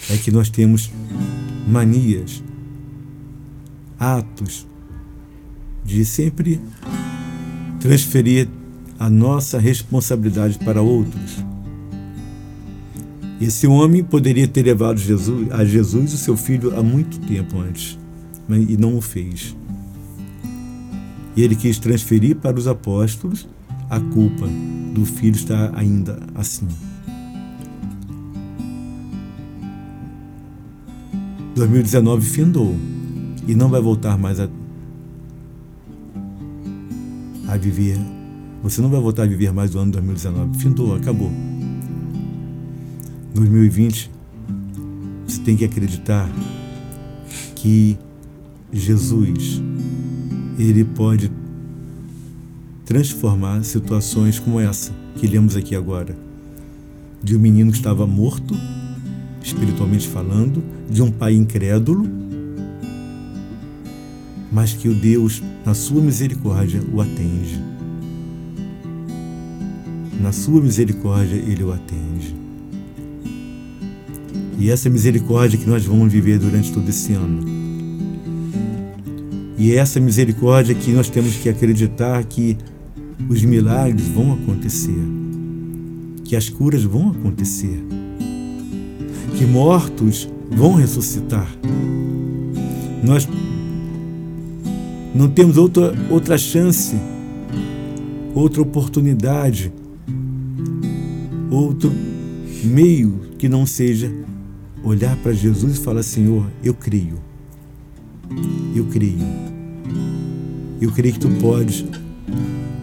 É 0.09 0.17
que 0.17 0.31
nós 0.31 0.49
temos 0.49 0.91
manias, 1.67 2.41
atos 3.99 4.65
de 5.83 6.05
sempre 6.05 6.61
transferir 7.79 8.47
a 8.99 9.09
nossa 9.09 9.59
responsabilidade 9.59 10.59
para 10.59 10.81
outros. 10.81 11.46
Esse 13.39 13.67
homem 13.67 14.03
poderia 14.03 14.47
ter 14.47 14.63
levado 14.63 14.99
Jesus, 14.99 15.51
a 15.51 15.63
Jesus 15.63 16.13
o 16.13 16.17
seu 16.17 16.35
filho 16.35 16.77
há 16.77 16.81
muito 16.81 17.19
tempo 17.19 17.59
antes, 17.59 17.97
mas, 18.47 18.67
e 18.67 18.75
não 18.75 18.97
o 18.97 19.01
fez. 19.01 19.55
E 21.35 21.43
ele 21.43 21.55
quis 21.55 21.77
transferir 21.77 22.35
para 22.37 22.57
os 22.57 22.67
apóstolos 22.67 23.47
a 23.89 23.99
culpa 23.99 24.47
do 24.93 25.05
filho 25.05 25.35
estar 25.35 25.71
ainda 25.77 26.19
assim. 26.33 26.67
2019 31.55 32.25
findou 32.25 32.75
e 33.47 33.55
não 33.55 33.69
vai 33.69 33.81
voltar 33.81 34.17
mais 34.17 34.39
a, 34.39 34.49
a 37.47 37.57
viver. 37.57 37.97
Você 38.63 38.81
não 38.81 38.89
vai 38.89 38.99
voltar 38.99 39.23
a 39.23 39.27
viver 39.27 39.53
mais 39.53 39.75
o 39.75 39.79
ano 39.79 39.91
2019. 39.91 40.57
Findou, 40.57 40.95
acabou. 40.95 41.31
2020, 43.37 44.09
você 45.27 45.41
tem 45.41 45.55
que 45.55 45.63
acreditar 45.63 46.27
que 47.55 47.95
Jesus, 48.73 49.61
ele 50.57 50.83
pode 50.83 51.31
transformar 52.83 53.63
situações 53.63 54.39
como 54.39 54.59
essa 54.59 54.91
que 55.15 55.27
lemos 55.27 55.55
aqui 55.55 55.75
agora. 55.75 56.17
De 57.21 57.35
um 57.35 57.39
menino 57.39 57.71
que 57.71 57.77
estava 57.77 58.07
morto, 58.07 58.55
espiritualmente 59.43 60.07
falando, 60.07 60.63
de 60.89 61.03
um 61.03 61.11
pai 61.11 61.35
incrédulo, 61.35 62.09
mas 64.51 64.73
que 64.73 64.89
o 64.89 64.95
Deus, 64.95 65.43
na 65.63 65.75
sua 65.75 66.01
misericórdia, 66.01 66.81
o 66.91 67.01
atende. 67.01 67.61
Na 70.19 70.31
sua 70.31 70.59
misericórdia, 70.59 71.35
ele 71.35 71.63
o 71.63 71.71
atende. 71.71 72.46
E 74.59 74.71
essa 74.71 74.89
misericórdia 74.89 75.59
que 75.59 75.69
nós 75.69 75.85
vamos 75.85 76.11
viver 76.11 76.39
durante 76.39 76.71
todo 76.71 76.89
esse 76.89 77.13
ano. 77.13 77.45
E 79.57 79.73
essa 79.73 79.99
misericórdia 79.99 80.73
que 80.73 80.91
nós 80.91 81.09
temos 81.09 81.35
que 81.35 81.47
acreditar 81.47 82.23
que 82.23 82.57
os 83.29 83.43
milagres 83.43 84.07
vão 84.07 84.33
acontecer, 84.33 84.99
que 86.23 86.35
as 86.35 86.49
curas 86.49 86.83
vão 86.83 87.11
acontecer, 87.11 87.83
que 89.37 89.45
mortos 89.45 90.27
vão 90.49 90.73
ressuscitar. 90.73 91.47
Nós 93.03 93.27
não 95.13 95.29
temos 95.29 95.57
outra, 95.57 95.93
outra 96.09 96.37
chance, 96.37 96.95
outra 98.33 98.61
oportunidade, 98.61 99.71
outro 101.49 101.91
meio 102.63 103.21
que 103.37 103.47
não 103.47 103.65
seja 103.65 104.11
olhar 104.87 105.15
para 105.17 105.33
Jesus 105.33 105.77
e 105.77 105.81
falar: 105.81 106.03
Senhor, 106.03 106.45
eu 106.63 106.73
creio. 106.73 107.19
Eu 108.75 108.85
creio. 108.85 109.19
Eu 110.79 110.91
creio 110.91 111.13
que 111.13 111.19
tu 111.19 111.29
podes 111.41 111.85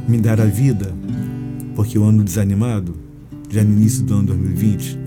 me 0.09 0.19
dar 0.19 0.41
a 0.41 0.45
vida, 0.45 0.95
porque 1.75 1.97
eu 1.97 2.05
ando 2.05 2.25
desanimado, 2.25 2.95
já 3.49 3.63
no 3.63 3.73
início 3.73 4.03
do 4.03 4.15
ano 4.15 4.27
2020. 4.29 4.99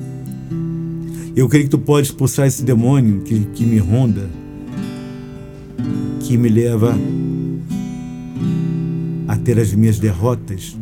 Eu 1.35 1.47
creio 1.47 1.65
que 1.65 1.71
tu 1.71 1.79
podes 1.79 2.09
expulsar 2.09 2.47
esse 2.47 2.63
demônio 2.63 3.21
que, 3.21 3.39
que 3.53 3.65
me 3.65 3.77
ronda, 3.77 4.27
que 6.21 6.37
me 6.37 6.49
leva 6.49 6.97
a 9.27 9.35
ter 9.35 9.59
as 9.59 9.73
minhas 9.73 9.99
derrotas, 9.99 10.75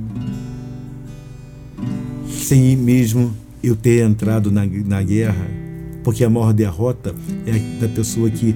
sem 2.29 2.77
mesmo 2.77 3.33
eu 3.63 3.75
ter 3.75 4.05
entrado 4.05 4.51
na, 4.51 4.65
na 4.65 5.01
guerra 5.01 5.64
porque 6.05 6.23
a 6.23 6.29
maior 6.29 6.53
derrota 6.53 7.15
é 7.47 7.81
da 7.81 7.89
pessoa 7.89 8.29
que 8.29 8.55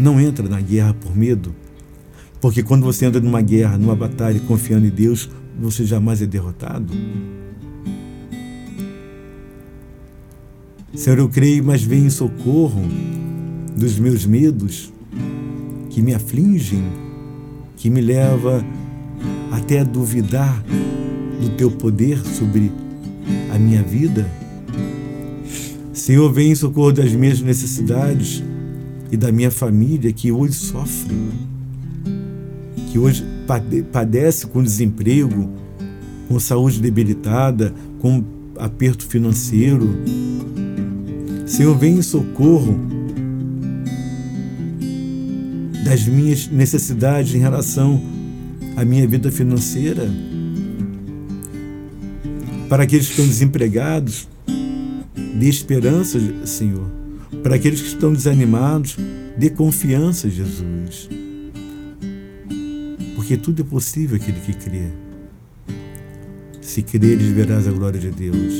Não 0.00 0.20
entra 0.20 0.48
na 0.48 0.60
guerra 0.60 0.92
por 0.92 1.16
medo, 1.16 1.54
porque 2.40 2.64
quando 2.64 2.82
você 2.82 3.06
entra 3.06 3.20
numa 3.20 3.40
guerra, 3.40 3.78
numa 3.78 3.94
batalha, 3.94 4.40
confiando 4.40 4.84
em 4.84 4.90
Deus, 4.90 5.30
você 5.56 5.84
jamais 5.84 6.20
é 6.20 6.26
derrotado. 6.26 6.92
Senhor, 10.92 11.20
eu 11.20 11.28
creio, 11.28 11.62
mas 11.62 11.84
vem 11.84 12.06
em 12.06 12.10
socorro 12.10 12.82
dos 13.76 13.96
meus 14.00 14.26
medos 14.26 14.92
que 15.90 16.02
me 16.02 16.12
afligem, 16.12 16.82
que 17.76 17.88
me 17.88 18.00
leva 18.00 18.64
até 19.52 19.78
a 19.78 19.84
duvidar 19.84 20.60
do 21.40 21.50
teu 21.50 21.70
poder 21.70 22.18
sobre 22.18 22.72
a 23.54 23.58
minha 23.60 23.84
vida. 23.84 24.28
Senhor, 26.04 26.30
vem 26.30 26.50
em 26.50 26.54
socorro 26.54 26.92
das 26.92 27.12
minhas 27.12 27.40
necessidades 27.40 28.42
e 29.10 29.16
da 29.16 29.32
minha 29.32 29.50
família 29.50 30.12
que 30.12 30.30
hoje 30.30 30.52
sofre, 30.52 31.16
que 32.92 32.98
hoje 32.98 33.24
padece 33.90 34.46
com 34.46 34.62
desemprego, 34.62 35.48
com 36.28 36.38
saúde 36.38 36.78
debilitada, 36.78 37.72
com 38.00 38.22
aperto 38.58 39.06
financeiro, 39.06 39.96
Senhor, 41.46 41.74
vem 41.74 41.94
em 41.94 42.02
socorro 42.02 42.78
das 45.86 46.06
minhas 46.06 46.48
necessidades 46.48 47.34
em 47.34 47.38
relação 47.38 47.98
à 48.76 48.84
minha 48.84 49.08
vida 49.08 49.32
financeira. 49.32 50.06
Para 52.68 52.82
aqueles 52.82 53.06
que 53.06 53.12
estão 53.12 53.26
desempregados, 53.26 54.28
dê 55.34 55.48
esperança, 55.48 56.18
Senhor. 56.46 56.90
Para 57.42 57.56
aqueles 57.56 57.80
que 57.80 57.88
estão 57.88 58.12
desanimados, 58.12 58.96
dê 59.36 59.50
confiança, 59.50 60.30
Jesus. 60.30 61.08
Porque 63.14 63.36
tudo 63.36 63.62
é 63.62 63.64
possível 63.64 64.16
aquele 64.16 64.40
que 64.40 64.52
crê. 64.52 64.88
Se 66.60 66.82
creres, 66.82 67.26
verás 67.28 67.66
a 67.66 67.72
glória 67.72 68.00
de 68.00 68.10
Deus. 68.10 68.54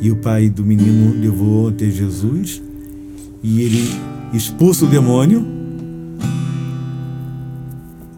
E 0.00 0.10
o 0.10 0.16
pai 0.16 0.48
do 0.48 0.64
menino 0.64 1.20
levou 1.20 1.68
até 1.68 1.90
Jesus 1.90 2.62
e 3.42 3.62
ele 3.62 3.84
expulsa 4.32 4.84
o 4.84 4.88
demônio 4.88 5.44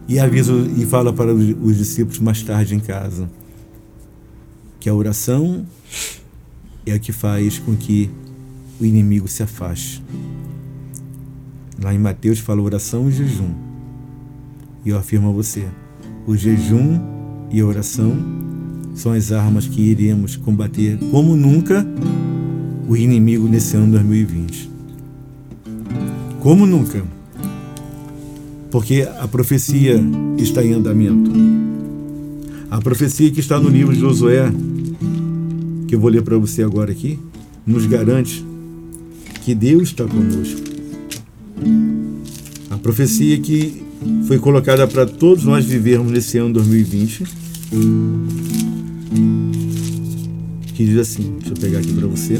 e 0.07 0.19
avisa 0.19 0.53
e 0.77 0.85
fala 0.85 1.11
para 1.11 1.33
os 1.33 1.77
discípulos 1.77 2.19
mais 2.19 2.43
tarde 2.43 2.75
em 2.75 2.79
casa 2.79 3.29
que 4.81 4.89
a 4.89 4.93
oração 4.93 5.65
é 6.85 6.93
a 6.93 6.99
que 6.99 7.11
faz 7.11 7.59
com 7.59 7.75
que 7.75 8.09
o 8.79 8.85
inimigo 8.85 9.27
se 9.27 9.43
afaste. 9.43 10.03
Lá 11.81 11.93
em 11.93 11.99
Mateus 11.99 12.39
fala 12.39 12.61
oração 12.61 13.09
e 13.09 13.11
jejum. 13.11 13.53
E 14.85 14.89
eu 14.89 14.97
afirmo 14.97 15.29
a 15.29 15.31
você, 15.31 15.67
o 16.25 16.35
jejum 16.35 16.99
e 17.51 17.59
a 17.59 17.65
oração 17.65 18.15
são 18.95 19.13
as 19.13 19.31
armas 19.31 19.67
que 19.67 19.81
iremos 19.81 20.35
combater 20.35 20.97
como 21.11 21.35
nunca 21.35 21.85
o 22.87 22.97
inimigo 22.97 23.47
nesse 23.47 23.75
ano 23.77 23.91
2020. 23.91 24.69
Como 26.39 26.65
nunca. 26.65 27.03
Porque 28.71 29.07
a 29.19 29.27
profecia 29.27 29.99
está 30.37 30.63
em 30.63 30.73
andamento. 30.73 31.31
A 32.69 32.79
profecia 32.79 33.29
que 33.29 33.39
está 33.39 33.59
no 33.59 33.69
livro 33.69 33.93
de 33.93 33.99
Josué, 33.99 34.51
que 35.91 35.95
eu 35.95 35.99
vou 35.99 36.09
ler 36.09 36.21
para 36.21 36.37
você 36.37 36.63
agora 36.63 36.89
aqui, 36.89 37.19
nos 37.67 37.85
garante 37.85 38.45
que 39.43 39.53
Deus 39.53 39.89
está 39.89 40.05
conosco. 40.05 40.61
A 42.69 42.77
profecia 42.77 43.37
que 43.41 43.83
foi 44.25 44.39
colocada 44.39 44.87
para 44.87 45.05
todos 45.05 45.43
nós 45.43 45.65
vivermos 45.65 46.09
nesse 46.09 46.37
ano 46.37 46.53
2020 46.53 47.23
que 50.73 50.85
diz 50.85 50.97
assim: 50.97 51.35
deixa 51.39 51.53
eu 51.53 51.57
pegar 51.57 51.79
aqui 51.79 51.91
para 51.91 52.07
você. 52.07 52.35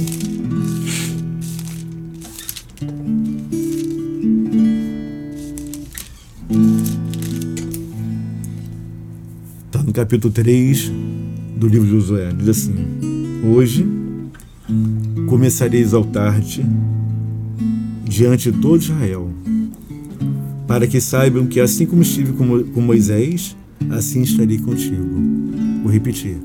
Está 9.66 9.84
no 9.84 9.92
capítulo 9.92 10.32
3 10.34 10.90
do 11.58 11.68
livro 11.68 11.86
de 11.86 11.92
Josué. 11.92 12.32
Diz 12.32 12.48
assim: 12.48 12.91
Hoje 13.44 13.88
começarei 15.28 15.80
a 15.80 15.84
exaltar-te 15.84 16.64
diante 18.06 18.52
de 18.52 18.60
todo 18.60 18.82
Israel, 18.82 19.32
para 20.68 20.86
que 20.86 21.02
saibam 21.02 21.48
que 21.48 21.60
assim 21.60 21.88
como 21.88 22.04
estive 22.04 22.34
com 22.34 22.82
Moisés, 22.82 23.56
assim 23.90 24.22
estarei 24.22 24.60
contigo. 24.60 25.04
Vou 25.82 25.92
repetir. 25.92 26.38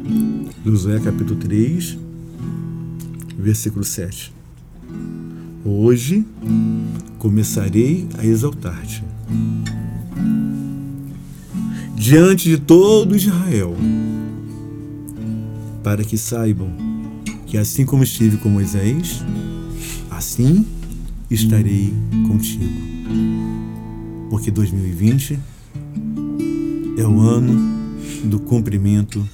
Josué 0.64 0.98
capítulo 1.00 1.38
3, 1.38 1.98
versículo 3.38 3.84
7. 3.84 4.32
Hoje 5.64 6.24
começarei 7.18 8.08
a 8.16 8.24
exaltar-te 8.24 9.04
diante 11.94 12.48
de 12.48 12.58
todo 12.58 13.14
Israel, 13.16 13.74
para 15.82 16.02
que 16.04 16.16
saibam 16.16 16.85
que 17.56 17.60
assim 17.60 17.86
como 17.86 18.02
estive 18.02 18.36
com 18.36 18.50
Moisés, 18.50 19.24
assim 20.10 20.66
estarei 21.30 21.90
contigo. 22.28 22.70
Porque 24.28 24.50
2020 24.50 25.38
é 26.98 27.02
o 27.02 27.18
ano 27.18 27.58
do 28.24 28.38
cumprimento 28.38 29.26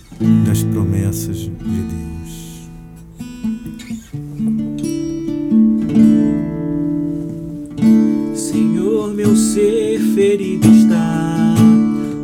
das 0.47 0.63
promessas 0.63 1.39
de 1.39 1.51
Deus. 1.91 2.69
Senhor, 8.37 9.13
meu 9.15 9.35
ser 9.35 9.99
ferido 10.15 10.69
está, 10.69 11.57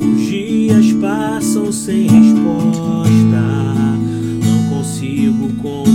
os 0.00 0.28
dias 0.28 0.92
passam 1.00 1.72
sem 1.72 2.02
resposta, 2.02 3.42
não 4.44 4.76
consigo 4.76 5.48
compreender 5.54 5.87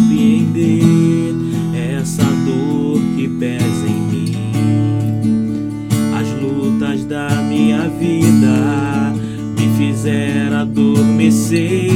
vida 8.04 9.14
me 9.58 9.78
fizeram 9.78 10.58
adormecer. 10.58 11.94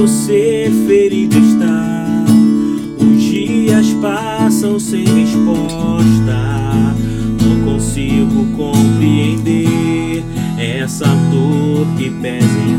meu 0.00 0.06
ser 0.06 0.70
ferido 0.86 1.36
está. 1.36 2.24
Os 2.98 3.22
dias 3.22 3.86
passam 4.00 4.78
sem 4.78 5.04
resposta. 5.04 6.94
Não 7.42 7.72
consigo 7.72 8.46
compreender 8.56 10.22
essa 10.56 11.06
dor 11.06 11.86
que 11.98 12.08
pesa 12.22 12.58
em 12.66 12.69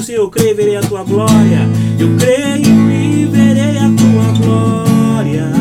Deus, 0.00 0.08
eu 0.08 0.30
creio, 0.30 0.56
verei 0.56 0.76
a 0.76 0.80
tua 0.80 1.04
glória. 1.04 1.68
Eu 1.98 2.16
creio 2.16 2.90
e 2.90 3.26
verei 3.26 3.76
a 3.76 3.90
tua 3.90 4.32
glória. 4.38 5.59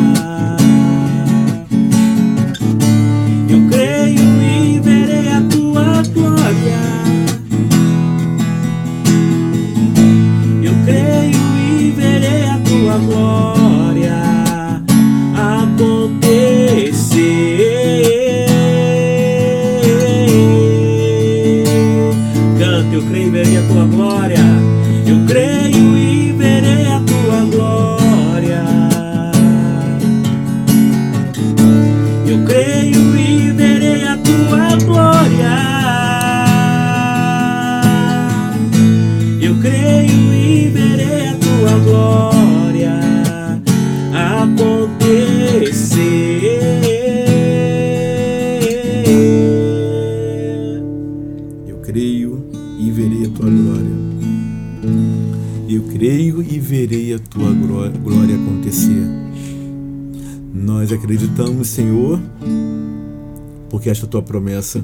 Acreditamos, 60.91 61.67
Senhor, 61.67 62.19
porque 63.69 63.91
esta 63.91 64.07
tua 64.07 64.23
promessa 64.23 64.83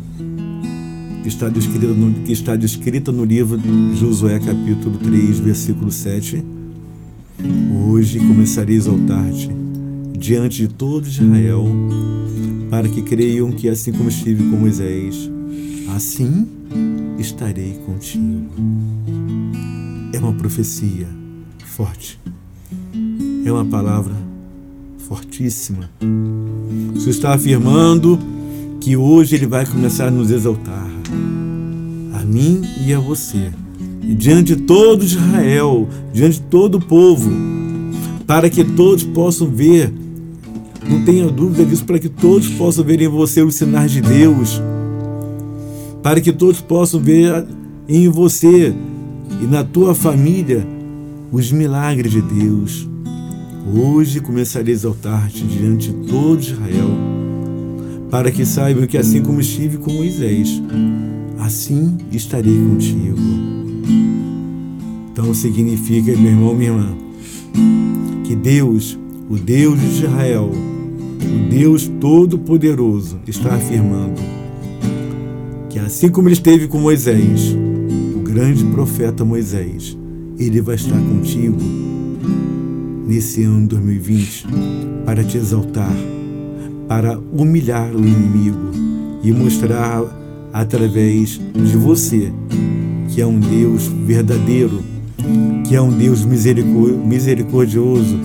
está 1.26 1.50
descrita 1.50 1.88
no, 1.88 2.14
que 2.24 2.32
está 2.32 2.56
descrita 2.56 3.12
no 3.12 3.26
livro 3.26 3.58
de 3.58 3.96
Josué, 3.96 4.40
capítulo 4.40 5.00
3, 5.00 5.40
versículo 5.40 5.92
7. 5.92 6.44
Hoje 7.90 8.20
começarei 8.20 8.76
a 8.76 8.78
exaltar-te 8.78 9.50
diante 10.18 10.68
de 10.68 10.68
todo 10.68 11.08
Israel, 11.08 11.66
para 12.70 12.88
que 12.88 13.02
creiam 13.02 13.52
que 13.52 13.68
assim 13.68 13.92
como 13.92 14.10
estive 14.10 14.44
com 14.50 14.58
Moisés, 14.58 15.30
assim 15.96 16.48
estarei 17.18 17.80
contigo. 17.84 18.46
É 20.14 20.20
uma 20.20 20.34
profecia 20.34 21.08
forte. 21.66 22.20
É 23.44 23.52
uma 23.52 23.66
palavra 23.66 24.35
fortíssima. 25.08 25.90
Você 26.94 27.12
está 27.12 27.34
afirmando 27.34 28.18
que 28.82 28.98
hoje 28.98 29.36
ele 29.36 29.46
vai 29.46 29.66
começar 29.66 30.08
a 30.08 30.12
nos 30.12 30.32
exaltar, 30.32 30.90
a 32.14 32.20
mim 32.26 32.64
e 32.86 32.94
a 32.94 33.00
você, 33.00 33.52
e 34.02 34.16
diante 34.16 34.56
de 34.56 34.64
todo 34.64 35.04
Israel, 35.04 35.88
diante 36.12 36.40
de 36.40 36.46
todo 36.48 36.76
o 36.76 36.82
povo, 36.82 37.32
para 38.26 38.50
que 38.50 38.64
todos 38.64 39.04
possam 39.04 39.48
ver, 39.48 39.94
não 40.90 41.06
tenha 41.06 41.30
dúvida 41.30 41.64
disso, 41.66 41.86
para 41.86 42.00
que 42.00 42.10
todos 42.10 42.50
possam 42.50 42.84
ver 42.84 43.02
em 43.02 43.08
você 43.08 43.42
os 43.44 43.56
sinais 43.56 43.92
de 43.92 44.02
Deus, 44.02 44.62
para 46.02 46.20
que 46.20 46.32
todos 46.32 46.62
possam 46.62 47.00
ver 47.00 47.46
em 47.88 48.10
você 48.10 48.74
e 49.42 49.46
na 49.46 49.64
tua 49.64 49.94
família 49.94 50.66
os 51.32 51.52
milagres 51.52 52.12
de 52.12 52.22
Deus. 52.22 52.95
Hoje 53.74 54.20
começarei 54.20 54.74
a 54.74 54.76
exaltar-te 54.76 55.44
diante 55.44 55.92
de 55.92 56.08
todo 56.08 56.40
Israel, 56.40 56.90
para 58.12 58.30
que 58.30 58.46
saibam 58.46 58.86
que 58.86 58.96
assim 58.96 59.24
como 59.24 59.42
estive 59.42 59.80
com 59.80 59.92
Moisés, 59.92 60.62
assim 61.40 61.98
estarei 62.12 62.54
contigo. 62.54 63.18
Então 65.12 65.34
significa, 65.34 66.16
meu 66.16 66.32
irmão, 66.32 66.54
minha 66.54 66.70
irmã, 66.70 66.96
que 68.24 68.36
Deus, 68.36 69.00
o 69.28 69.36
Deus 69.36 69.80
de 69.80 69.88
Israel, 69.88 70.52
o 70.52 71.50
Deus 71.50 71.88
Todo-Poderoso, 72.00 73.20
está 73.26 73.56
afirmando 73.56 74.22
que 75.72 75.80
assim 75.80 76.10
como 76.10 76.28
ele 76.28 76.34
esteve 76.34 76.68
com 76.68 76.78
Moisés, 76.78 77.56
o 78.16 78.20
grande 78.20 78.64
profeta 78.66 79.26
Moisés, 79.26 79.98
ele 80.38 80.62
vai 80.62 80.76
estar 80.76 81.00
contigo 81.00 81.95
nesse 83.08 83.44
ano 83.44 83.68
2020 83.68 84.48
para 85.06 85.24
te 85.24 85.38
exaltar, 85.38 85.94
para 86.88 87.18
humilhar 87.32 87.90
o 87.96 88.00
inimigo 88.00 88.72
e 89.24 89.32
mostrar 89.32 90.04
através 90.54 91.40
de 91.54 91.78
você 91.78 92.32
que 93.10 93.22
é 93.22 93.26
um 93.26 93.40
Deus 93.40 93.88
verdadeiro, 94.06 94.82
que 95.68 95.76
é 95.76 95.82
um 95.82 95.90
Deus 95.92 96.26
misericor- 96.26 96.98
misericordioso 96.98 98.18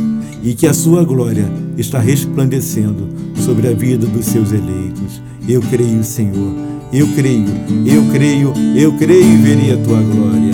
e 0.42 0.54
que 0.54 0.66
a 0.66 0.74
sua 0.74 1.04
glória 1.04 1.44
está 1.76 1.98
resplandecendo 1.98 3.08
sobre 3.36 3.68
a 3.68 3.72
vida 3.72 4.06
dos 4.06 4.26
seus 4.26 4.52
eleitos. 4.52 5.22
Eu 5.48 5.60
creio, 5.62 6.02
Senhor. 6.02 6.52
Eu 6.92 7.06
creio, 7.14 7.46
eu 7.86 8.02
creio, 8.12 8.52
eu 8.76 8.92
creio 8.98 9.24
e 9.24 9.36
verei 9.36 9.72
a 9.72 9.76
tua 9.76 10.00
glória. 10.02 10.50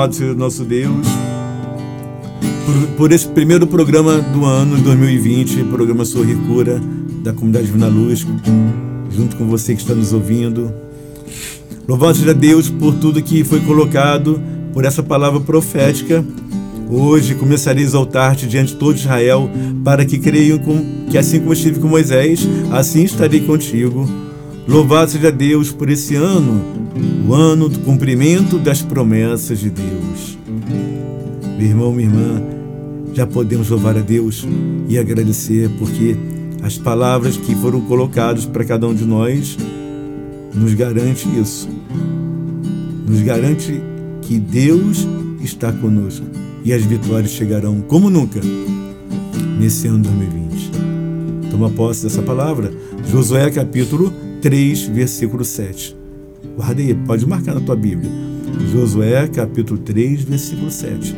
Louvado 0.03 0.15
seja 0.15 0.33
o 0.33 0.35
nosso 0.35 0.65
Deus 0.65 1.07
por, 2.65 2.87
por 2.97 3.11
esse 3.13 3.25
primeiro 3.25 3.65
programa 3.65 4.17
do 4.17 4.43
ano 4.43 4.75
de 4.75 4.81
2020, 4.81 5.63
programa 5.65 6.03
Sorrir 6.03 6.35
Cura 6.45 6.81
da 7.23 7.31
Comunidade 7.31 7.67
Divina 7.67 7.87
Luz, 7.87 8.27
junto 9.09 9.37
com 9.37 9.47
você 9.47 9.73
que 9.73 9.81
está 9.81 9.95
nos 9.95 10.11
ouvindo. 10.11 10.73
Louvado 11.87 12.17
seja 12.17 12.33
Deus 12.33 12.69
por 12.69 12.95
tudo 12.95 13.23
que 13.23 13.45
foi 13.45 13.61
colocado, 13.61 14.41
por 14.73 14.83
essa 14.83 15.01
palavra 15.01 15.39
profética. 15.39 16.21
Hoje 16.89 17.35
começarei 17.35 17.85
a 17.85 17.87
exaltar-te 17.87 18.45
diante 18.45 18.73
de 18.73 18.79
todo 18.79 18.97
Israel, 18.97 19.49
para 19.85 20.03
que 20.03 20.19
creiam 20.19 20.59
com, 20.59 21.05
que 21.09 21.17
assim 21.17 21.39
como 21.39 21.53
estive 21.53 21.79
com 21.79 21.87
Moisés, 21.87 22.45
assim 22.73 23.03
estarei 23.03 23.39
contigo. 23.39 24.05
Louvado 24.67 25.11
seja 25.11 25.31
Deus 25.31 25.71
por 25.71 25.89
esse 25.89 26.13
ano, 26.15 26.82
o 27.27 27.33
ano 27.33 27.67
do 27.69 27.79
cumprimento 27.79 28.57
das 28.57 28.81
promessas 28.81 29.59
de 29.59 29.69
Deus. 29.69 30.37
Meu 31.57 31.67
irmão, 31.67 31.91
minha 31.91 32.07
irmã, 32.07 32.41
já 33.13 33.25
podemos 33.25 33.69
louvar 33.69 33.97
a 33.97 34.01
Deus 34.01 34.45
e 34.87 34.97
agradecer, 34.97 35.69
porque 35.77 36.15
as 36.61 36.77
palavras 36.77 37.37
que 37.37 37.55
foram 37.55 37.81
colocadas 37.81 38.45
para 38.45 38.63
cada 38.63 38.87
um 38.87 38.93
de 38.93 39.05
nós 39.05 39.57
nos 40.53 40.73
garante 40.73 41.27
isso. 41.39 41.67
Nos 43.07 43.21
garante 43.21 43.81
que 44.21 44.39
Deus 44.39 45.07
está 45.41 45.71
conosco 45.71 46.25
e 46.63 46.71
as 46.73 46.83
vitórias 46.83 47.31
chegarão 47.31 47.81
como 47.81 48.09
nunca 48.09 48.39
nesse 49.59 49.87
ano 49.87 49.99
2020. 49.99 50.71
Toma 51.51 51.69
posse 51.69 52.03
dessa 52.03 52.21
palavra. 52.21 52.71
Josué 53.11 53.51
capítulo 53.51 54.11
3, 54.41 54.83
versículo 54.87 55.43
7. 55.43 56.02
Guarda 56.55 56.81
aí, 56.81 56.93
pode 56.93 57.25
marcar 57.25 57.55
na 57.55 57.61
tua 57.61 57.75
Bíblia. 57.75 58.09
Josué 58.71 59.27
capítulo 59.27 59.79
3, 59.79 60.23
versículo 60.23 60.69
7. 60.69 61.15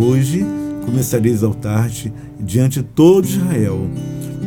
Hoje 0.00 0.44
começarei 0.84 1.30
a 1.30 1.34
exaltar-te 1.34 2.12
diante 2.38 2.80
de 2.80 2.86
todo 2.88 3.24
Israel, 3.24 3.88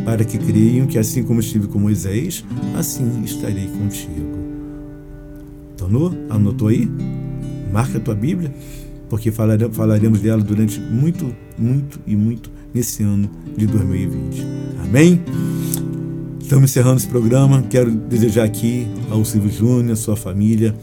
para 0.05 0.23
que 0.23 0.37
creiam 0.37 0.85
que 0.85 0.97
assim 0.97 1.23
como 1.23 1.39
estive 1.39 1.67
com 1.67 1.79
Moisés, 1.79 2.43
assim 2.77 3.21
estarei 3.23 3.67
contigo. 3.67 4.43
Anotou? 5.81 6.13
Anotou 6.29 6.67
aí? 6.69 6.89
Marca 7.71 7.97
a 7.97 8.01
tua 8.01 8.15
Bíblia, 8.15 8.53
porque 9.09 9.31
falare- 9.31 9.69
falaremos 9.71 10.19
dela 10.21 10.41
durante 10.41 10.79
muito, 10.79 11.33
muito 11.57 11.99
e 12.07 12.15
muito 12.15 12.49
nesse 12.73 13.03
ano 13.03 13.29
de 13.57 13.65
2020. 13.67 14.45
Amém? 14.83 15.21
Estamos 16.43 16.69
encerrando 16.69 16.97
esse 16.97 17.07
programa. 17.07 17.63
Quero 17.63 17.89
desejar 17.89 18.43
aqui 18.43 18.85
ao 19.09 19.23
Silvio 19.23 19.49
Júnior, 19.49 19.95
sua 19.95 20.17
família, 20.17 20.75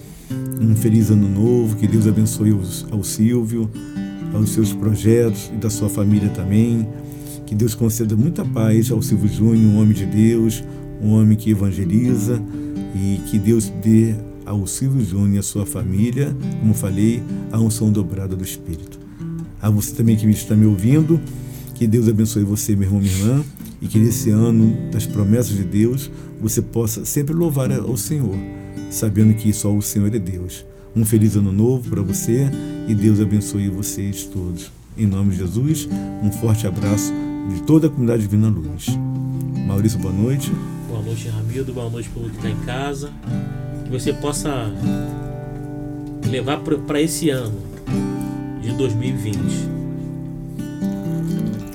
um 0.58 0.74
feliz 0.74 1.10
ano 1.10 1.28
novo. 1.28 1.76
Que 1.76 1.86
Deus 1.86 2.06
abençoe 2.06 2.58
ao 2.90 3.04
Silvio, 3.04 3.70
aos 4.32 4.50
seus 4.50 4.72
projetos 4.72 5.50
e 5.52 5.56
da 5.58 5.68
sua 5.68 5.90
família 5.90 6.30
também. 6.30 6.88
Que 7.46 7.54
Deus 7.54 7.74
conceda 7.74 8.16
muita 8.16 8.42
paz 8.42 8.90
ao 8.90 9.02
Silvio 9.02 9.28
Júnior, 9.28 9.70
um 9.70 9.80
homem 9.80 9.92
de 9.92 10.06
Deus, 10.06 10.64
um 11.00 11.12
homem 11.12 11.36
que 11.36 11.50
evangeliza 11.50 12.42
e 12.96 13.20
que 13.30 13.38
Deus 13.38 13.70
dê 13.82 14.14
ao 14.46 14.66
Silvio 14.66 15.04
Júnior 15.04 15.34
e 15.34 15.38
à 15.38 15.42
sua 15.42 15.66
família, 15.66 16.34
como 16.58 16.72
falei, 16.72 17.22
a 17.52 17.60
unção 17.60 17.92
dobrada 17.92 18.34
do 18.34 18.42
Espírito. 18.42 18.98
A 19.60 19.68
você 19.68 19.94
também 19.94 20.16
que 20.16 20.26
está 20.30 20.56
me 20.56 20.64
ouvindo, 20.64 21.20
que 21.74 21.86
Deus 21.86 22.08
abençoe 22.08 22.44
você, 22.44 22.74
meu 22.74 22.88
irmão, 22.88 23.00
minha 23.00 23.12
irmã, 23.12 23.44
e 23.80 23.88
que 23.88 23.98
nesse 23.98 24.30
ano 24.30 24.90
das 24.90 25.06
promessas 25.06 25.56
de 25.56 25.64
Deus 25.64 26.10
você 26.40 26.60
possa 26.60 27.04
sempre 27.04 27.34
louvar 27.34 27.72
ao 27.72 27.96
Senhor, 27.96 28.36
sabendo 28.90 29.34
que 29.34 29.52
só 29.52 29.74
o 29.74 29.80
Senhor 29.80 30.14
é 30.14 30.18
Deus. 30.18 30.64
Um 30.94 31.04
feliz 31.04 31.36
ano 31.36 31.52
novo 31.52 31.88
para 31.88 32.02
você 32.02 32.50
e 32.88 32.94
Deus 32.94 33.20
abençoe 33.20 33.68
vocês 33.68 34.24
todos. 34.24 34.70
Em 34.98 35.06
nome 35.06 35.30
de 35.30 35.38
Jesus, 35.38 35.88
um 36.22 36.30
forte 36.32 36.66
abraço 36.66 37.12
de 37.54 37.62
toda 37.62 37.86
a 37.86 37.90
comunidade 37.90 38.22
Divina 38.22 38.48
Luz. 38.48 38.86
Maurício, 39.66 39.98
boa 39.98 40.12
noite. 40.12 40.52
Boa 40.88 41.00
noite, 41.00 41.28
Ramildo. 41.28 41.72
Boa 41.72 41.88
noite, 41.88 42.08
povo 42.08 42.28
que 42.28 42.36
está 42.36 42.50
em 42.50 42.56
casa. 42.66 43.12
Que 43.84 43.90
você 43.90 44.12
possa 44.12 44.50
levar 46.28 46.60
para 46.60 47.00
esse 47.00 47.30
ano 47.30 47.58
de 48.60 48.72
2020. 48.72 49.38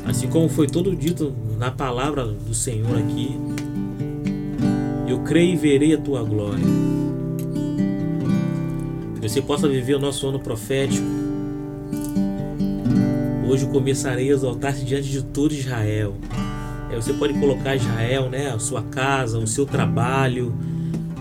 Assim 0.06 0.28
como 0.28 0.50
foi 0.50 0.68
todo 0.68 0.96
dito 0.96 1.34
na 1.58 1.72
palavra 1.72 2.26
do 2.26 2.54
Senhor 2.54 2.98
aqui, 2.98 3.38
eu 5.08 5.20
creio 5.20 5.54
e 5.54 5.56
verei 5.56 5.94
a 5.94 5.98
tua 5.98 6.24
glória. 6.24 6.64
Que 9.20 9.30
você 9.30 9.42
possa 9.42 9.68
viver 9.68 9.96
o 9.96 10.00
nosso 10.00 10.28
ano 10.28 10.40
profético. 10.40 11.06
Hoje 13.48 13.66
começarei 13.68 14.30
a 14.30 14.34
exaltar-te 14.34 14.84
diante 14.84 15.10
de 15.10 15.24
todo 15.24 15.54
Israel. 15.54 16.16
É, 16.92 16.96
você 16.96 17.14
pode 17.14 17.34
colocar 17.40 17.76
Israel, 17.76 18.30
né, 18.30 18.52
a 18.52 18.60
sua 18.60 18.82
casa, 18.84 19.40
o 19.40 19.48
seu 19.48 19.66
trabalho, 19.66 20.54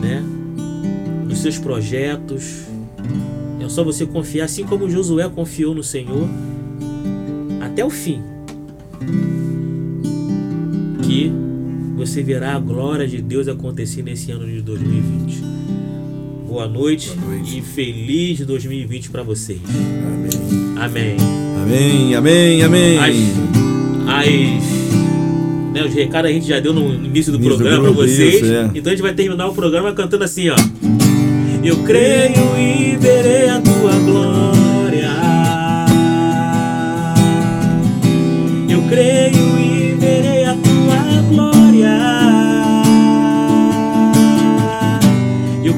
né, 0.01 0.22
os 1.30 1.39
seus 1.39 1.59
projetos. 1.59 2.64
É 3.61 3.68
só 3.68 3.85
você 3.85 4.05
confiar, 4.05 4.45
assim 4.45 4.64
como 4.64 4.91
Josué 4.91 5.28
confiou 5.28 5.74
no 5.74 5.82
Senhor 5.82 6.28
até 7.61 7.85
o 7.85 7.91
fim. 7.91 8.22
Que 11.07 11.30
você 11.96 12.22
verá 12.22 12.55
a 12.55 12.59
glória 12.59 13.07
de 13.07 13.20
Deus 13.20 13.46
acontecer 13.46 14.02
nesse 14.02 14.32
ano 14.32 14.46
de 14.46 14.61
2020. 14.62 15.42
Boa 16.48 16.66
noite, 16.66 17.11
Boa 17.11 17.34
noite. 17.36 17.59
e 17.59 17.62
feliz 17.62 18.40
2020 18.40 19.11
para 19.11 19.22
vocês. 19.22 19.61
Amém. 20.76 21.16
Amém. 21.16 21.16
Amém, 21.62 22.14
amém, 22.14 22.62
amém. 22.62 22.98
As, 22.98 23.16
as, 24.09 25.72
né, 25.72 25.84
os 25.84 25.94
recados 25.94 26.30
a 26.30 26.32
gente 26.32 26.46
já 26.46 26.61
deu 26.61 26.72
no 26.72 26.94
início 26.94 27.32
do 27.32 27.38
início 27.38 27.57
programa 27.57 27.82
para 27.84 27.92
vocês. 27.92 28.34
Isso, 28.36 28.52
é. 28.52 28.70
Então 28.74 28.92
a 28.92 28.94
gente 28.94 29.02
vai 29.02 29.14
terminar 29.14 29.46
o 29.48 29.55
programa 29.55 29.92
cantando 29.92 30.24
assim, 30.24 30.48
ó. 30.48 30.57
Eu 31.62 31.76
creio 31.84 32.57
e 32.59 32.96
verei 32.96 33.48
a 33.48 33.61
tua 33.61 33.92
glória. 34.05 35.11
Eu 38.68 38.82
creio 38.88 39.43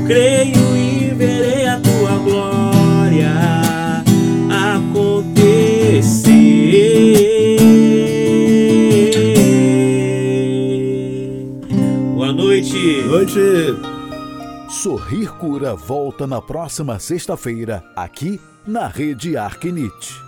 creio 0.06 0.76
e 0.76 1.12
verei 1.14 1.66
a 1.66 1.80
tua 1.80 2.18
glória 2.18 3.32
acontecer. 4.50 5.86
Boa 12.14 12.32
noite. 12.32 13.02
Boa 13.02 13.18
noite. 13.18 13.40
Sorrir 14.68 15.32
Cura 15.38 15.74
volta 15.74 16.26
na 16.26 16.40
próxima 16.40 16.98
sexta-feira, 16.98 17.82
aqui 17.96 18.40
na 18.66 18.86
Rede 18.88 19.36
Arquinite. 19.36 20.25